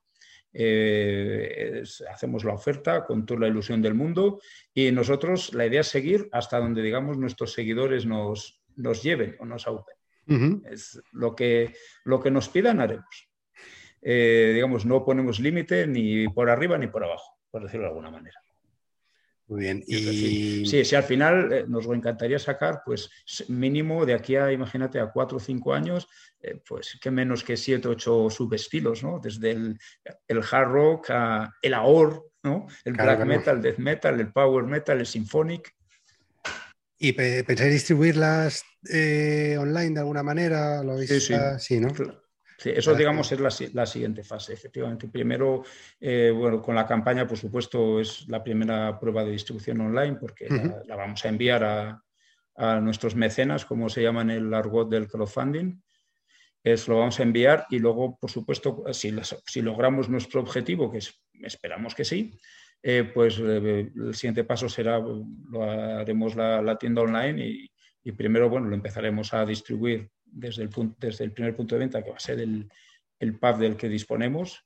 eh, 0.61 1.85
hacemos 2.11 2.43
la 2.43 2.55
oferta 2.55 3.05
con 3.05 3.25
toda 3.25 3.41
la 3.41 3.47
ilusión 3.47 3.81
del 3.81 3.95
mundo 3.95 4.41
y 4.75 4.91
nosotros 4.91 5.55
la 5.55 5.67
idea 5.67 5.83
es 5.83 5.87
seguir 5.87 6.29
hasta 6.33 6.59
donde, 6.59 6.83
digamos, 6.83 7.17
nuestros 7.17 7.53
seguidores 7.53 8.07
nos, 8.07 8.61
nos 8.75 9.01
lleven 9.01 9.37
o 9.39 9.45
nos 9.45 9.69
aúpen. 9.69 9.95
Es 10.69 11.01
lo 11.13 11.35
que, 11.35 11.75
lo 12.05 12.21
que 12.21 12.33
nos 12.33 12.49
pidan, 12.49 12.81
haremos. 12.81 13.31
Eh, 14.03 14.51
digamos, 14.53 14.85
no 14.85 15.05
ponemos 15.05 15.39
límite 15.39 15.87
ni 15.87 16.29
por 16.29 16.51
arriba 16.51 16.77
ni 16.77 16.89
por 16.89 17.05
abajo, 17.05 17.39
por 17.51 17.63
decirlo 17.63 17.85
de 17.85 17.91
alguna 17.91 18.11
manera. 18.11 18.43
Muy 19.49 19.61
bien. 19.63 19.83
Y... 19.87 20.67
Sí, 20.67 20.85
sí, 20.85 20.95
al 20.95 21.03
final 21.05 21.53
eh, 21.53 21.65
nos 21.67 21.87
encantaría 21.87 22.39
sacar, 22.39 22.83
pues 22.85 23.11
mínimo 23.49 24.05
de 24.05 24.15
aquí 24.15 24.37
a, 24.37 24.53
imagínate, 24.53 25.01
a 25.01 25.11
cuatro 25.11 25.39
o 25.39 25.41
cinco 25.41 25.73
años, 25.73 26.07
eh, 26.41 26.61
pues 26.69 26.99
qué 27.01 27.11
menos 27.11 27.43
que 27.43 27.57
siete 27.57 27.89
o 27.89 27.93
ocho 27.93 28.29
subestilos, 28.29 29.03
¿no? 29.03 29.19
Desde 29.19 29.53
el, 29.53 29.79
el 30.29 30.43
hard 30.51 30.69
rock 30.69 31.11
a 31.11 31.51
el 31.63 31.73
AOR, 31.73 32.31
¿no? 32.43 32.67
El 32.85 32.93
black 32.93 33.25
metal, 33.25 33.57
el 33.57 33.63
death 33.63 33.79
metal, 33.79 34.21
el 34.21 34.33
power 34.33 34.65
metal, 34.65 35.01
el 35.01 35.07
symphonic. 35.07 35.75
¿Y 36.99 37.13
pensáis 37.13 37.73
distribuirlas 37.73 38.65
eh, 38.91 39.57
online 39.59 39.95
de 39.95 40.01
alguna 40.01 40.23
manera? 40.23 40.83
¿Lo 40.83 40.99
sí, 40.99 41.21
sí. 41.21 41.35
sí, 41.59 41.81
¿no? 41.81 41.89
Sí, 42.59 42.71
eso, 42.75 42.93
digamos, 42.97 43.31
es 43.31 43.73
la, 43.73 43.87
siguiente 43.87 44.25
fase, 44.25 44.53
efectivamente. 44.53 45.07
Primero, 45.07 45.63
eh, 46.01 46.33
bueno, 46.35 46.61
con 46.61 46.75
la 46.75 46.85
campaña, 46.85 47.25
por 47.25 47.39
supuesto, 47.39 48.01
es 48.01 48.27
la 48.27 48.43
primera 48.43 48.99
prueba 48.99 49.23
de 49.23 49.31
distribución 49.31 49.81
online 49.81 50.17
porque 50.17 50.49
la, 50.85 50.97
vamos 50.97 51.25
a 51.25 51.29
enviar 51.29 51.63
a, 51.63 52.03
nuestros 52.81 53.15
mecenas, 53.15 53.65
como 53.65 53.89
se 53.89 54.03
llama 54.03 54.23
en 54.23 54.31
el 54.31 54.53
argot 54.53 54.91
del 54.91 55.07
crowdfunding. 55.07 55.81
Es, 56.65 56.89
lo 56.89 56.99
vamos 56.99 57.21
a 57.21 57.23
enviar 57.23 57.65
y 57.71 57.79
luego, 57.79 58.19
por 58.19 58.29
supuesto, 58.29 58.83
si, 58.91 59.15
si 59.47 59.63
logramos 59.63 60.09
nuestro 60.09 60.41
objetivo, 60.41 60.91
que 60.91 60.99
esperamos 61.45 61.95
que 61.95 62.05
sí, 62.05 62.37
eh, 62.83 63.09
pues 63.15 63.39
eh, 63.39 63.93
el 63.95 64.15
siguiente 64.17 64.43
paso 64.43 64.69
será, 64.69 64.99
lo 64.99 65.63
haremos 65.63 66.35
la, 66.35 66.77
tienda 66.77 67.03
online 67.03 67.47
y, 67.47 67.71
y 68.03 68.11
primero, 68.11 68.51
bueno, 68.51 68.67
lo 68.67 68.75
empezaremos 68.75 69.33
a 69.33 69.47
distribuir 69.47 70.11
desde 70.31 70.63
el, 70.63 70.71
desde 70.99 71.25
el 71.25 71.33
primer 71.33 71.55
punto 71.57 71.75
de 71.75 71.81
venta, 71.81 72.03
que 72.03 72.11
va 72.11 72.17
a 72.17 72.21
ser 72.21 72.41
el, 72.41 72.69
el 73.19 73.39
pub 73.39 73.59
del 73.59 73.77
que 73.77 73.89
disponemos, 73.89 74.65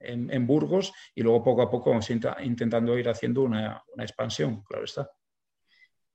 en, 0.00 0.46
Burgos, 0.46 0.92
y 1.14 1.22
luego 1.22 1.44
poco 1.44 1.62
a 1.62 1.70
poco 1.70 1.90
vamos 1.90 2.10
intentando 2.10 2.98
ir 2.98 3.08
haciendo 3.08 3.42
una, 3.42 3.82
expansión, 3.98 4.62
claro 4.64 4.84
está. 4.84 5.10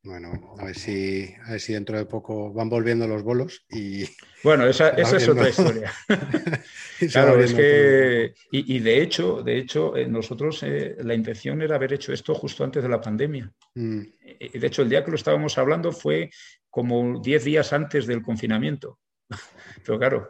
Bueno, 0.03 0.55
a 0.59 0.65
ver, 0.65 0.75
si, 0.75 1.33
a 1.45 1.53
ver 1.53 1.59
si 1.59 1.73
dentro 1.73 1.97
de 1.97 2.05
poco 2.05 2.53
van 2.53 2.69
volviendo 2.69 3.07
los 3.07 3.23
bolos 3.23 3.65
y... 3.69 4.03
Bueno, 4.43 4.67
esa, 4.67 4.89
es 4.89 5.27
otra 5.27 5.49
historia. 5.49 5.91
claro, 7.11 7.41
es 7.41 7.55
que... 7.55 8.35
Y, 8.51 8.77
de 8.77 9.01
hecho, 9.01 9.41
de 9.41 9.57
hecho 9.57 9.95
eh, 9.97 10.07
nosotros 10.07 10.61
eh, 10.61 10.97
la 10.99 11.15
intención 11.15 11.63
era 11.63 11.77
haber 11.77 11.93
hecho 11.93 12.13
esto 12.13 12.35
justo 12.35 12.63
antes 12.63 12.83
de 12.83 12.89
la 12.89 13.01
pandemia. 13.01 13.51
Mm. 13.73 14.01
Y 14.39 14.59
de 14.59 14.67
hecho, 14.67 14.83
el 14.83 14.89
día 14.89 15.03
que 15.03 15.09
lo 15.09 15.17
estábamos 15.17 15.57
hablando 15.57 15.91
fue 15.91 16.29
como 16.75 17.21
10 17.21 17.45
días 17.45 17.71
antes 17.71 18.05
del 18.05 18.21
confinamiento. 18.21 18.99
Pero 19.85 19.97
claro, 19.97 20.29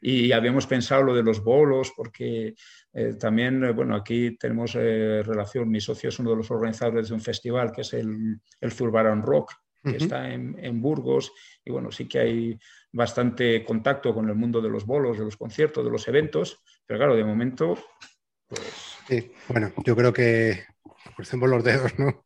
y 0.00 0.30
habíamos 0.30 0.68
pensado 0.68 1.02
lo 1.02 1.16
de 1.16 1.24
los 1.24 1.42
bolos, 1.42 1.92
porque 1.96 2.54
eh, 2.92 3.14
también, 3.18 3.64
eh, 3.64 3.72
bueno, 3.72 3.96
aquí 3.96 4.38
tenemos 4.38 4.76
eh, 4.76 5.20
relación, 5.24 5.68
mi 5.68 5.80
socio 5.80 6.10
es 6.10 6.18
uno 6.20 6.30
de 6.30 6.36
los 6.36 6.50
organizadores 6.52 7.08
de 7.08 7.14
un 7.14 7.20
festival 7.20 7.72
que 7.72 7.80
es 7.80 7.92
el, 7.92 8.40
el 8.60 8.72
Zurbaran 8.72 9.20
Rock, 9.20 9.50
que 9.82 9.96
está 9.96 10.32
en, 10.32 10.56
en, 10.60 10.80
Burgos, 10.80 11.32
y 11.64 11.72
bueno, 11.72 11.90
sí 11.90 12.06
que 12.06 12.20
hay 12.20 12.58
bastante 12.92 13.64
contacto 13.64 14.14
con 14.14 14.28
el 14.28 14.36
mundo 14.36 14.62
de 14.62 14.70
los 14.70 14.86
bolos, 14.86 15.18
de 15.18 15.24
los 15.24 15.36
conciertos, 15.36 15.84
de 15.84 15.90
los 15.90 16.06
eventos, 16.06 16.62
pero 16.86 17.00
claro, 17.00 17.16
de 17.16 17.24
momento, 17.24 17.76
pues... 18.46 18.96
Sí, 19.08 19.32
bueno, 19.48 19.72
yo 19.84 19.96
creo 19.96 20.12
que 20.12 20.62
crucemos 21.14 21.48
los 21.48 21.64
dedos, 21.64 21.98
¿no? 21.98 22.24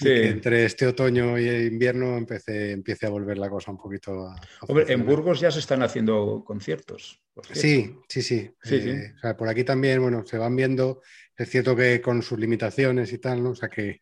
entre 0.00 0.66
este 0.66 0.86
otoño 0.86 1.38
y 1.38 1.48
invierno 1.48 2.16
empiece, 2.18 2.72
empiece 2.72 3.06
a 3.06 3.10
volver 3.10 3.38
la 3.38 3.48
cosa 3.48 3.70
un 3.70 3.78
poquito 3.78 4.26
a, 4.26 4.36
Hombre, 4.68 4.92
en 4.92 5.06
Burgos 5.06 5.40
ya 5.40 5.50
se 5.50 5.60
están 5.60 5.82
haciendo 5.82 6.42
conciertos. 6.44 7.22
Sí, 7.52 7.96
sí, 8.08 8.22
sí. 8.22 8.50
Eh, 8.70 9.12
por 9.36 9.48
aquí 9.48 9.64
también, 9.64 10.00
bueno, 10.00 10.24
se 10.26 10.38
van 10.38 10.56
viendo. 10.56 11.02
Es 11.36 11.50
cierto 11.50 11.76
que 11.76 12.00
con 12.00 12.22
sus 12.22 12.38
limitaciones 12.38 13.12
y 13.12 13.18
tal, 13.18 13.42
¿no? 13.42 13.50
O 13.50 13.54
sea 13.54 13.68
que, 13.68 14.00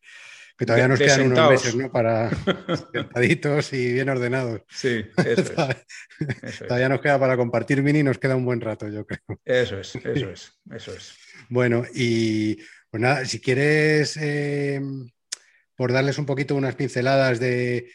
todavía 0.57 0.87
nos 0.87 1.00
quedan 1.00 1.33
unos 1.33 1.50
meses, 1.50 1.75
¿no? 1.75 1.91
Para 1.91 2.31
sentaditos 2.93 3.73
y 3.73 3.93
bien 3.93 4.09
ordenados. 4.09 4.62
Sí, 4.69 5.05
eso 5.17 5.69
es. 5.69 6.59
todavía 6.61 6.88
nos 6.88 7.00
queda 7.00 7.19
para 7.19 7.37
compartir 7.37 7.83
mini, 7.83 8.03
nos 8.03 8.19
queda 8.19 8.37
un 8.37 8.45
buen 8.45 8.61
rato, 8.61 8.88
yo 8.88 9.05
creo. 9.05 9.41
Eso 9.45 9.79
es, 9.79 9.97
eso 9.97 10.31
es, 10.31 10.53
eso 10.73 10.95
es. 10.95 11.14
Bueno, 11.49 11.85
y 11.93 12.59
pues 12.94 13.02
nada, 13.02 13.24
si 13.24 13.40
quieres 13.40 14.16
eh, 14.18 14.80
por 15.74 15.92
darles 15.92 16.16
un 16.16 16.26
poquito 16.26 16.54
unas 16.54 16.76
pinceladas 16.76 17.40
de, 17.40 17.90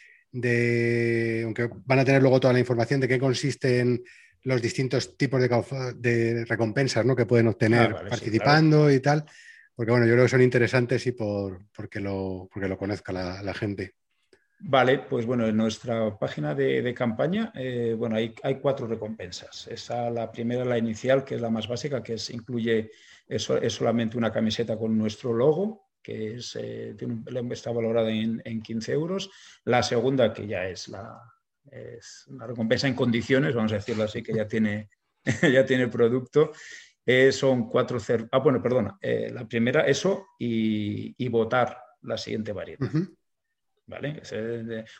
aunque 1.42 1.70
van 1.86 2.00
a 2.00 2.04
tener 2.04 2.20
luego 2.20 2.38
toda 2.38 2.52
la 2.52 2.58
información 2.58 3.00
de 3.00 3.08
qué 3.08 3.18
consisten 3.18 4.04
los 4.42 4.60
distintos 4.60 5.16
tipos 5.16 5.40
de, 5.40 5.94
de 5.96 6.44
recompensas 6.44 7.06
¿no? 7.06 7.16
que 7.16 7.24
pueden 7.24 7.46
obtener 7.46 7.96
ah, 7.96 8.08
participando 8.10 8.90
y 8.90 9.00
tal, 9.00 9.24
porque 9.74 9.90
bueno, 9.90 10.04
yo 10.04 10.12
creo 10.12 10.26
que 10.26 10.32
son 10.32 10.42
interesantes 10.42 11.06
y 11.06 11.12
por, 11.12 11.62
porque, 11.74 11.98
lo, 11.98 12.50
porque 12.52 12.68
lo 12.68 12.76
conozca 12.76 13.10
la, 13.10 13.54
gente. 13.54 13.94
Vale, 14.58 14.98
pues 14.98 15.24
bueno, 15.24 15.46
en 15.46 15.56
nuestra 15.56 16.18
página 16.18 16.54
de, 16.54 16.92
campaña, 16.92 17.52
eh, 17.54 17.94
bueno, 17.96 18.16
hay, 18.16 18.34
hay, 18.42 18.56
cuatro 18.56 18.86
recompensas. 18.86 19.66
Esa, 19.68 20.10
la 20.10 20.30
primera, 20.30 20.66
la 20.66 20.76
inicial, 20.76 21.24
que 21.24 21.36
es 21.36 21.40
la 21.40 21.48
más 21.48 21.68
básica, 21.68 22.02
que 22.02 22.12
es, 22.12 22.28
incluye, 22.28 22.90
es, 23.30 23.72
solamente 23.72 24.18
una 24.18 24.32
camiseta 24.32 24.76
con 24.76 24.96
nuestro 24.98 25.32
logo, 25.32 25.90
que 26.02 26.36
es, 26.36 26.56
eh, 26.60 26.96
está 27.50 27.70
valorada 27.70 28.10
en, 28.10 28.42
en, 28.44 28.60
15 28.60 28.92
euros. 28.92 29.30
La 29.64 29.82
segunda, 29.82 30.32
que 30.32 30.46
ya 30.46 30.66
es 30.66 30.88
la 30.88 31.20
es 31.70 32.26
una 32.28 32.46
recompensa 32.46 32.88
en 32.88 32.94
condiciones, 32.94 33.54
vamos 33.54 33.70
a 33.72 33.76
decirlo 33.76 34.04
así, 34.04 34.22
que 34.22 34.34
ya 34.34 34.48
tiene, 34.48 34.88
ya 35.54 35.64
tiene 35.64 35.88
producto. 35.88 36.52
Eh, 37.06 37.30
son 37.30 37.68
cuatro... 37.68 37.98
Ah, 38.32 38.38
bueno, 38.38 38.62
perdona. 38.62 38.98
la 39.00 39.46
primera, 39.46 39.82
eso, 39.82 40.26
y, 40.38 41.14
y 41.22 41.28
votar 41.28 41.76
la 42.02 42.16
siguiente 42.16 42.52
variedad. 42.52 42.88
¿Vale? 43.90 44.22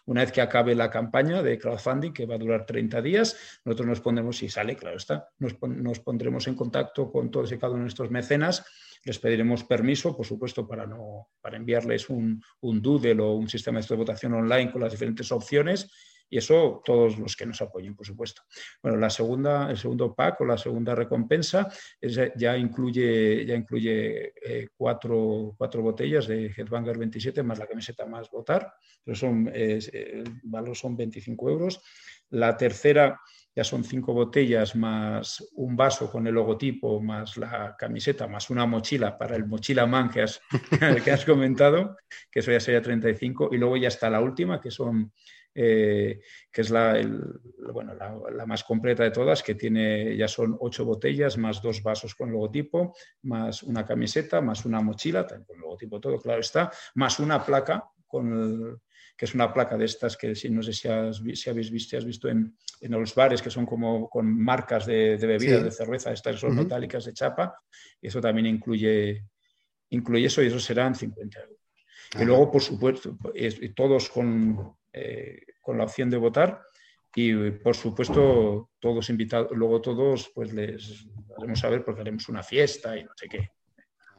Una 0.07 0.23
vez 0.23 0.33
que 0.33 0.41
acabe 0.41 0.75
la 0.75 0.91
campaña 0.91 1.45
de 1.45 1.57
crowdfunding, 1.59 2.13
que 2.13 2.27
va 2.27 2.35
a 2.35 2.39
durar 2.39 2.67
30 2.67 3.01
días, 3.01 3.61
nosotros 3.65 3.87
nos 3.87 4.01
pondremos, 4.01 4.37
si 4.37 4.49
sale, 4.49 4.75
claro 4.75 4.97
está, 4.97 5.29
nos, 5.39 6.01
pondremos 6.01 6.49
en 6.49 6.57
contacto 6.57 7.11
con 7.13 7.31
todos 7.31 7.53
y 7.53 7.57
cada 7.57 7.71
uno 7.71 7.79
de 7.79 7.85
nuestros 7.85 8.11
mecenas, 8.11 8.65
les 9.05 9.21
pediremos 9.21 9.63
permiso, 9.63 10.17
por 10.17 10.27
supuesto, 10.27 10.67
para, 10.67 10.87
no, 10.87 11.29
para 11.41 11.57
enviarles 11.57 12.11
un, 12.11 12.43
un 12.63 12.83
doodle 12.83 13.23
o 13.23 13.35
un 13.35 13.49
sistema 13.49 13.81
de 13.81 13.95
votación 13.95 14.35
online 14.35 14.73
con 14.73 14.81
las 14.81 14.91
diferentes 14.91 15.31
opciones 15.31 15.89
y 16.31 16.39
eso 16.39 16.81
todos 16.85 17.19
los 17.19 17.37
que 17.37 17.45
nos 17.45 17.61
apoyen, 17.61 17.97
por 17.97 18.07
supuesto. 18.07 18.43
Bueno, 18.83 18.97
la 18.97 19.11
segunda, 19.11 19.69
el 19.69 19.77
segundo 19.77 20.15
pack 20.15 20.41
o 20.41 20.45
la 20.45 20.57
segunda 20.57 20.95
recompensa 20.95 21.69
ya 22.01 22.57
incluye, 22.57 23.45
ya 23.45 23.57
incluye 23.57 24.33
eh, 24.41 24.69
cuatro, 24.77 25.57
botellas 25.59 26.29
de 26.29 26.47
Headbanger 26.57 26.97
27 26.97 27.43
más 27.43 27.59
la 27.59 27.67
camiseta 27.67 28.07
más 28.07 28.31
votar. 28.31 28.73
Pero 29.05 29.17
son, 29.17 29.51
el 29.53 30.25
valor 30.45 30.77
son 30.77 30.97
25 30.97 31.51
euros. 31.51 31.83
La 32.31 32.57
tercera 32.57 33.21
ya 33.55 33.65
son 33.65 33.83
cinco 33.83 34.13
botellas 34.13 34.77
más 34.77 35.45
un 35.55 35.75
vaso 35.75 36.11
con 36.11 36.27
el 36.27 36.35
logotipo, 36.35 37.01
más 37.03 37.37
la 37.37 37.75
camiseta, 37.77 38.29
más 38.29 38.51
una 38.51 38.67
mochila 38.67 39.19
para 39.19 39.35
el 39.35 39.47
mochila 39.47 39.87
man 39.87 40.09
que 40.09 40.23
has, 40.23 40.41
que 41.05 41.11
has 41.11 41.25
comentado, 41.25 41.97
que 42.31 42.39
eso 42.41 42.53
ya 42.53 42.61
sería 42.61 42.81
35. 42.81 43.51
Y 43.53 43.59
luego 43.59 43.77
ya 43.77 43.89
está 43.89 44.09
la 44.09 44.21
última, 44.21 44.61
que 44.61 44.71
son 44.71 45.13
eh, 45.55 46.21
que 46.51 46.61
es 46.61 46.71
la, 46.71 47.01
bueno, 47.73 47.95
la, 47.95 48.47
más 48.47 48.65
completa 48.65 49.03
de 49.03 49.11
todas, 49.11 49.43
que 49.43 49.55
tiene, 49.55 50.17
ya 50.17 50.29
son 50.29 50.57
ocho 50.61 50.85
botellas, 50.85 51.39
más 51.39 51.61
dos 51.61 51.83
vasos 51.83 52.15
con 52.15 52.31
logotipo, 52.31 52.95
más 53.23 53.63
una 53.63 53.85
camiseta, 53.85 54.41
más 54.41 54.65
una 54.65 54.81
mochila, 54.81 55.27
con 55.27 55.61
logotipo 55.61 56.01
todo, 56.01 56.19
claro 56.19 56.41
está, 56.41 56.71
más 56.95 57.19
una 57.19 57.45
placa 57.45 57.85
con 58.07 58.81
que 59.21 59.27
es 59.27 59.35
una 59.35 59.53
placa 59.53 59.77
de 59.77 59.85
estas 59.85 60.17
que 60.17 60.35
si, 60.35 60.49
no 60.49 60.63
sé 60.63 60.73
si, 60.73 60.89
si 61.37 61.51
habéis 61.51 61.71
visto, 61.71 61.99
has 61.99 62.07
visto 62.07 62.27
en, 62.31 62.57
en, 62.81 62.93
los 62.93 63.15
bares 63.15 63.43
que 63.43 63.51
son 63.51 63.67
como 63.67 64.09
con 64.09 64.27
marcas 64.43 64.87
de, 64.87 65.19
de 65.19 65.27
bebidas, 65.27 65.63
de 65.63 65.71
cerveza, 65.71 66.11
estas 66.11 66.41
son 66.41 66.57
metálicas 66.57 67.05
de 67.05 67.13
chapa, 67.13 67.55
y 68.01 68.07
eso 68.07 68.19
también 68.19 68.47
incluye, 68.47 69.27
incluye 69.91 70.25
eso 70.25 70.43
y 70.43 70.47
eso 70.47 70.59
serán 70.59 70.95
50 70.95 71.39
euros. 71.39 71.59
Y 72.19 72.25
luego, 72.25 72.51
por 72.51 72.63
supuesto, 72.63 73.19
todos 73.77 74.09
con, 74.09 74.75
eh, 74.93 75.41
con 75.61 75.79
la 75.79 75.85
opción 75.85 76.11
de 76.11 76.17
votar 76.17 76.63
y 77.15 77.51
por 77.51 77.75
supuesto 77.75 78.71
todos 78.79 79.11
invitados, 79.11 79.51
luego 79.53 79.81
todos 79.81 80.31
pues 80.35 80.53
les 80.53 81.07
haremos 81.37 81.59
saber 81.59 81.85
porque 81.85 82.03
haremos 82.03 82.29
una 82.29 82.43
fiesta 82.43 82.97
y 82.97 83.05
no 83.05 83.11
sé 83.17 83.29
qué. 83.29 83.51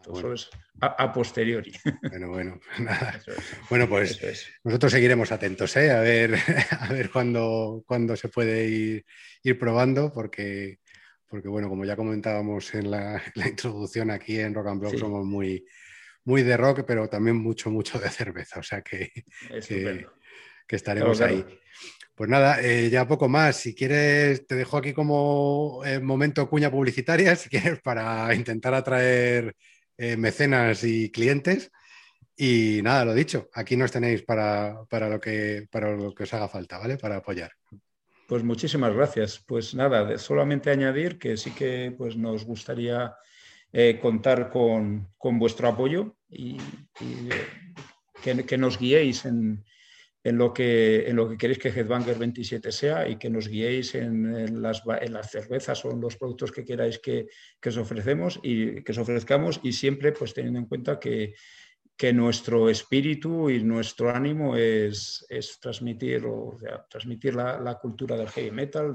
Todo 0.04 0.18
eso 0.18 0.34
es 0.34 0.50
a, 0.82 1.14
posteriori. 1.14 1.72
Bueno, 2.10 2.30
bueno, 2.30 2.60
nada. 2.80 3.22
Bueno, 3.70 3.88
pues 3.88 4.20
nosotros 4.64 4.92
seguiremos 4.92 5.32
atentos 5.32 5.76
¿eh? 5.78 5.92
a 5.92 6.00
ver, 6.00 6.36
a 6.80 6.92
ver 6.92 7.12
cuándo, 7.12 7.84
se 8.16 8.30
puede 8.30 8.68
ir, 8.68 9.06
ir, 9.44 9.60
probando, 9.60 10.12
porque, 10.12 10.80
porque, 11.28 11.48
bueno, 11.48 11.70
como 11.70 11.86
ya 11.86 11.96
comentábamos 11.96 12.74
en 12.74 12.90
la, 12.90 13.22
introducción 13.36 14.10
aquí 14.10 14.40
en 14.40 14.56
Rock 14.56 14.68
and 14.68 14.82
Block, 14.82 14.98
somos 14.98 15.24
muy, 15.24 15.64
muy 16.26 16.42
de 16.42 16.58
rock, 16.58 16.84
pero 16.86 17.08
también 17.08 17.38
mucho, 17.38 17.70
mucho 17.70 18.00
de 18.00 18.10
cerveza. 18.10 18.60
O 18.60 18.64
sea 18.64 18.82
que, 18.82 19.12
que, 19.68 20.08
que 20.72 20.78
estaremos 20.78 21.20
ahí. 21.20 21.46
Pues 22.16 22.30
nada, 22.30 22.62
eh, 22.62 22.90
ya 22.90 23.06
poco 23.06 23.28
más. 23.28 23.58
Si 23.58 23.76
quieres, 23.76 24.48
te 24.48 24.56
dejo 24.56 24.78
aquí 24.78 24.94
como 24.94 25.82
eh, 25.86 26.00
momento 26.00 26.50
cuña 26.50 26.72
publicitaria, 26.72 27.36
si 27.36 27.50
quieres, 27.50 27.82
para 27.82 28.34
intentar 28.34 28.74
atraer 28.74 29.54
eh, 29.98 30.16
mecenas 30.16 30.86
y 30.86 31.12
clientes. 31.12 31.70
Y 32.38 32.80
nada, 32.84 33.04
lo 33.04 33.14
dicho, 33.14 33.50
aquí 33.54 33.76
nos 33.76 33.92
tenéis 33.92 34.24
para, 34.24 34.86
lo 34.90 35.20
que, 35.20 35.68
para 35.70 35.92
lo 35.92 36.16
que 36.16 36.24
os 36.24 36.34
haga 36.34 36.48
falta, 36.48 36.78
¿vale? 36.78 36.98
Para 36.98 37.18
apoyar. 37.18 37.52
Pues 38.28 38.46
muchísimas 38.46 38.94
gracias. 38.94 39.44
Pues 39.46 39.76
nada, 39.76 40.18
solamente 40.18 40.72
añadir 40.72 41.20
que 41.20 41.36
sí 41.36 41.52
que 41.52 41.94
pues, 41.98 42.16
nos 42.16 42.46
gustaría 42.46 43.14
contar 44.02 44.50
con, 44.50 45.10
vuestro 45.20 45.68
apoyo 45.68 46.16
y, 46.30 46.58
que, 48.22 48.58
nos 48.58 48.78
guiéis 48.78 49.26
en, 49.26 49.64
en 50.24 50.38
lo 50.38 50.54
que, 50.54 51.10
en 51.10 51.16
lo 51.16 51.28
que 51.28 51.38
queréis 51.38 51.58
que 51.58 51.70
Headbanger 51.70 52.18
27 52.18 52.72
sea 52.72 53.10
y 53.10 53.18
que 53.18 53.30
nos 53.30 53.48
guiéis 53.48 53.96
en, 53.96 54.62
las, 54.62 54.84
en 55.02 55.14
las, 55.14 55.32
cervezas 55.32 55.84
o 55.84 55.92
en 55.92 56.00
los 56.00 56.16
productos 56.16 56.52
que 56.52 56.64
queráis 56.64 57.00
que, 57.00 57.28
que, 57.60 57.70
os 57.70 57.78
ofrecemos 57.78 58.40
y 58.44 58.84
que 58.84 58.92
os 58.92 59.00
ofrezcamos 59.00 59.60
y 59.64 59.74
siempre 59.74 60.12
pues 60.12 60.34
teniendo 60.34 60.60
en 60.60 60.66
cuenta 60.66 61.00
que, 61.00 61.34
que 61.98 62.14
nuestro 62.14 62.70
espíritu 62.70 63.50
y 63.50 63.64
nuestro 63.64 64.10
ánimo 64.10 64.56
es, 64.56 65.26
es 65.30 65.60
transmitir, 65.60 66.26
o, 66.26 66.58
transmitir 66.90 67.36
la, 67.36 67.60
la, 67.60 67.76
cultura 67.80 68.16
del 68.16 68.30
heavy 68.30 68.52
metal, 68.52 68.94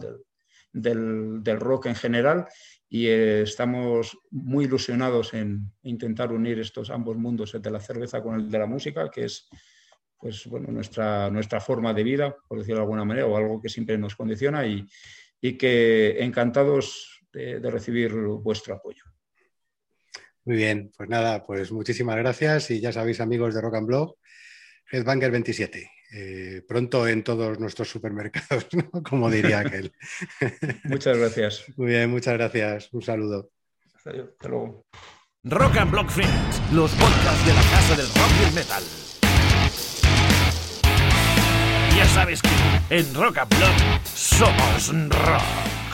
del, 0.72 1.42
del, 1.42 1.60
rock 1.60 1.86
en 1.86 1.94
general 1.94 2.46
y 2.88 3.06
eh, 3.06 3.42
estamos 3.42 4.16
muy 4.30 4.66
ilusionados 4.66 5.34
en 5.34 5.72
intentar 5.82 6.32
unir 6.32 6.60
estos 6.60 6.90
ambos 6.90 7.16
mundos, 7.16 7.54
el 7.54 7.62
de 7.62 7.70
la 7.70 7.80
cerveza 7.80 8.22
con 8.22 8.40
el 8.40 8.50
de 8.50 8.58
la 8.58 8.66
música, 8.66 9.10
que 9.10 9.24
es 9.24 9.48
pues 10.18 10.46
bueno, 10.46 10.68
nuestra, 10.70 11.30
nuestra 11.30 11.60
forma 11.60 11.92
de 11.92 12.02
vida, 12.02 12.36
por 12.48 12.58
decirlo 12.58 12.80
de 12.80 12.84
alguna 12.84 13.04
manera, 13.04 13.26
o 13.26 13.36
algo 13.36 13.60
que 13.60 13.68
siempre 13.68 13.98
nos 13.98 14.16
condiciona 14.16 14.66
y, 14.66 14.86
y 15.40 15.56
que 15.56 16.22
encantados 16.22 17.16
de, 17.32 17.70
recibir 17.70 18.12
vuestro 18.14 18.74
apoyo. 18.74 19.04
Muy 20.44 20.56
bien, 20.56 20.92
pues 20.96 21.08
nada, 21.08 21.44
pues 21.44 21.72
muchísimas 21.72 22.16
gracias 22.16 22.70
y 22.70 22.80
ya 22.80 22.92
sabéis 22.92 23.20
amigos 23.20 23.54
de 23.54 23.60
Rock 23.60 23.74
and 23.76 23.86
Blog, 23.86 24.16
Headbanger 24.90 25.30
27. 25.30 25.90
Eh, 26.14 26.62
pronto 26.66 27.08
en 27.08 27.24
todos 27.24 27.58
nuestros 27.58 27.88
supermercados, 27.88 28.68
como 29.08 29.28
diría 29.28 29.60
aquel. 29.60 29.92
muchas 30.84 31.18
gracias. 31.18 31.64
Muy 31.76 31.88
bien, 31.88 32.10
muchas 32.10 32.34
gracias. 32.34 32.92
Un 32.92 33.02
saludo. 33.02 33.50
Hasta 33.94 34.12
luego. 34.48 34.86
Rock 35.42 35.76
and 35.76 35.90
Block 35.90 36.08
Friends, 36.08 36.72
los 36.72 36.92
podcasts 36.92 37.46
de 37.46 37.54
la 37.54 37.62
casa 37.62 37.96
del 37.96 38.06
rock 38.06 38.30
y 38.40 38.48
el 38.48 38.54
metal. 38.54 39.05
Ya 41.96 42.06
sabes 42.08 42.42
que 42.42 42.50
en 42.90 43.14
Rock 43.14 43.38
Block 43.48 44.04
somos 44.04 44.92
rock. 45.08 45.85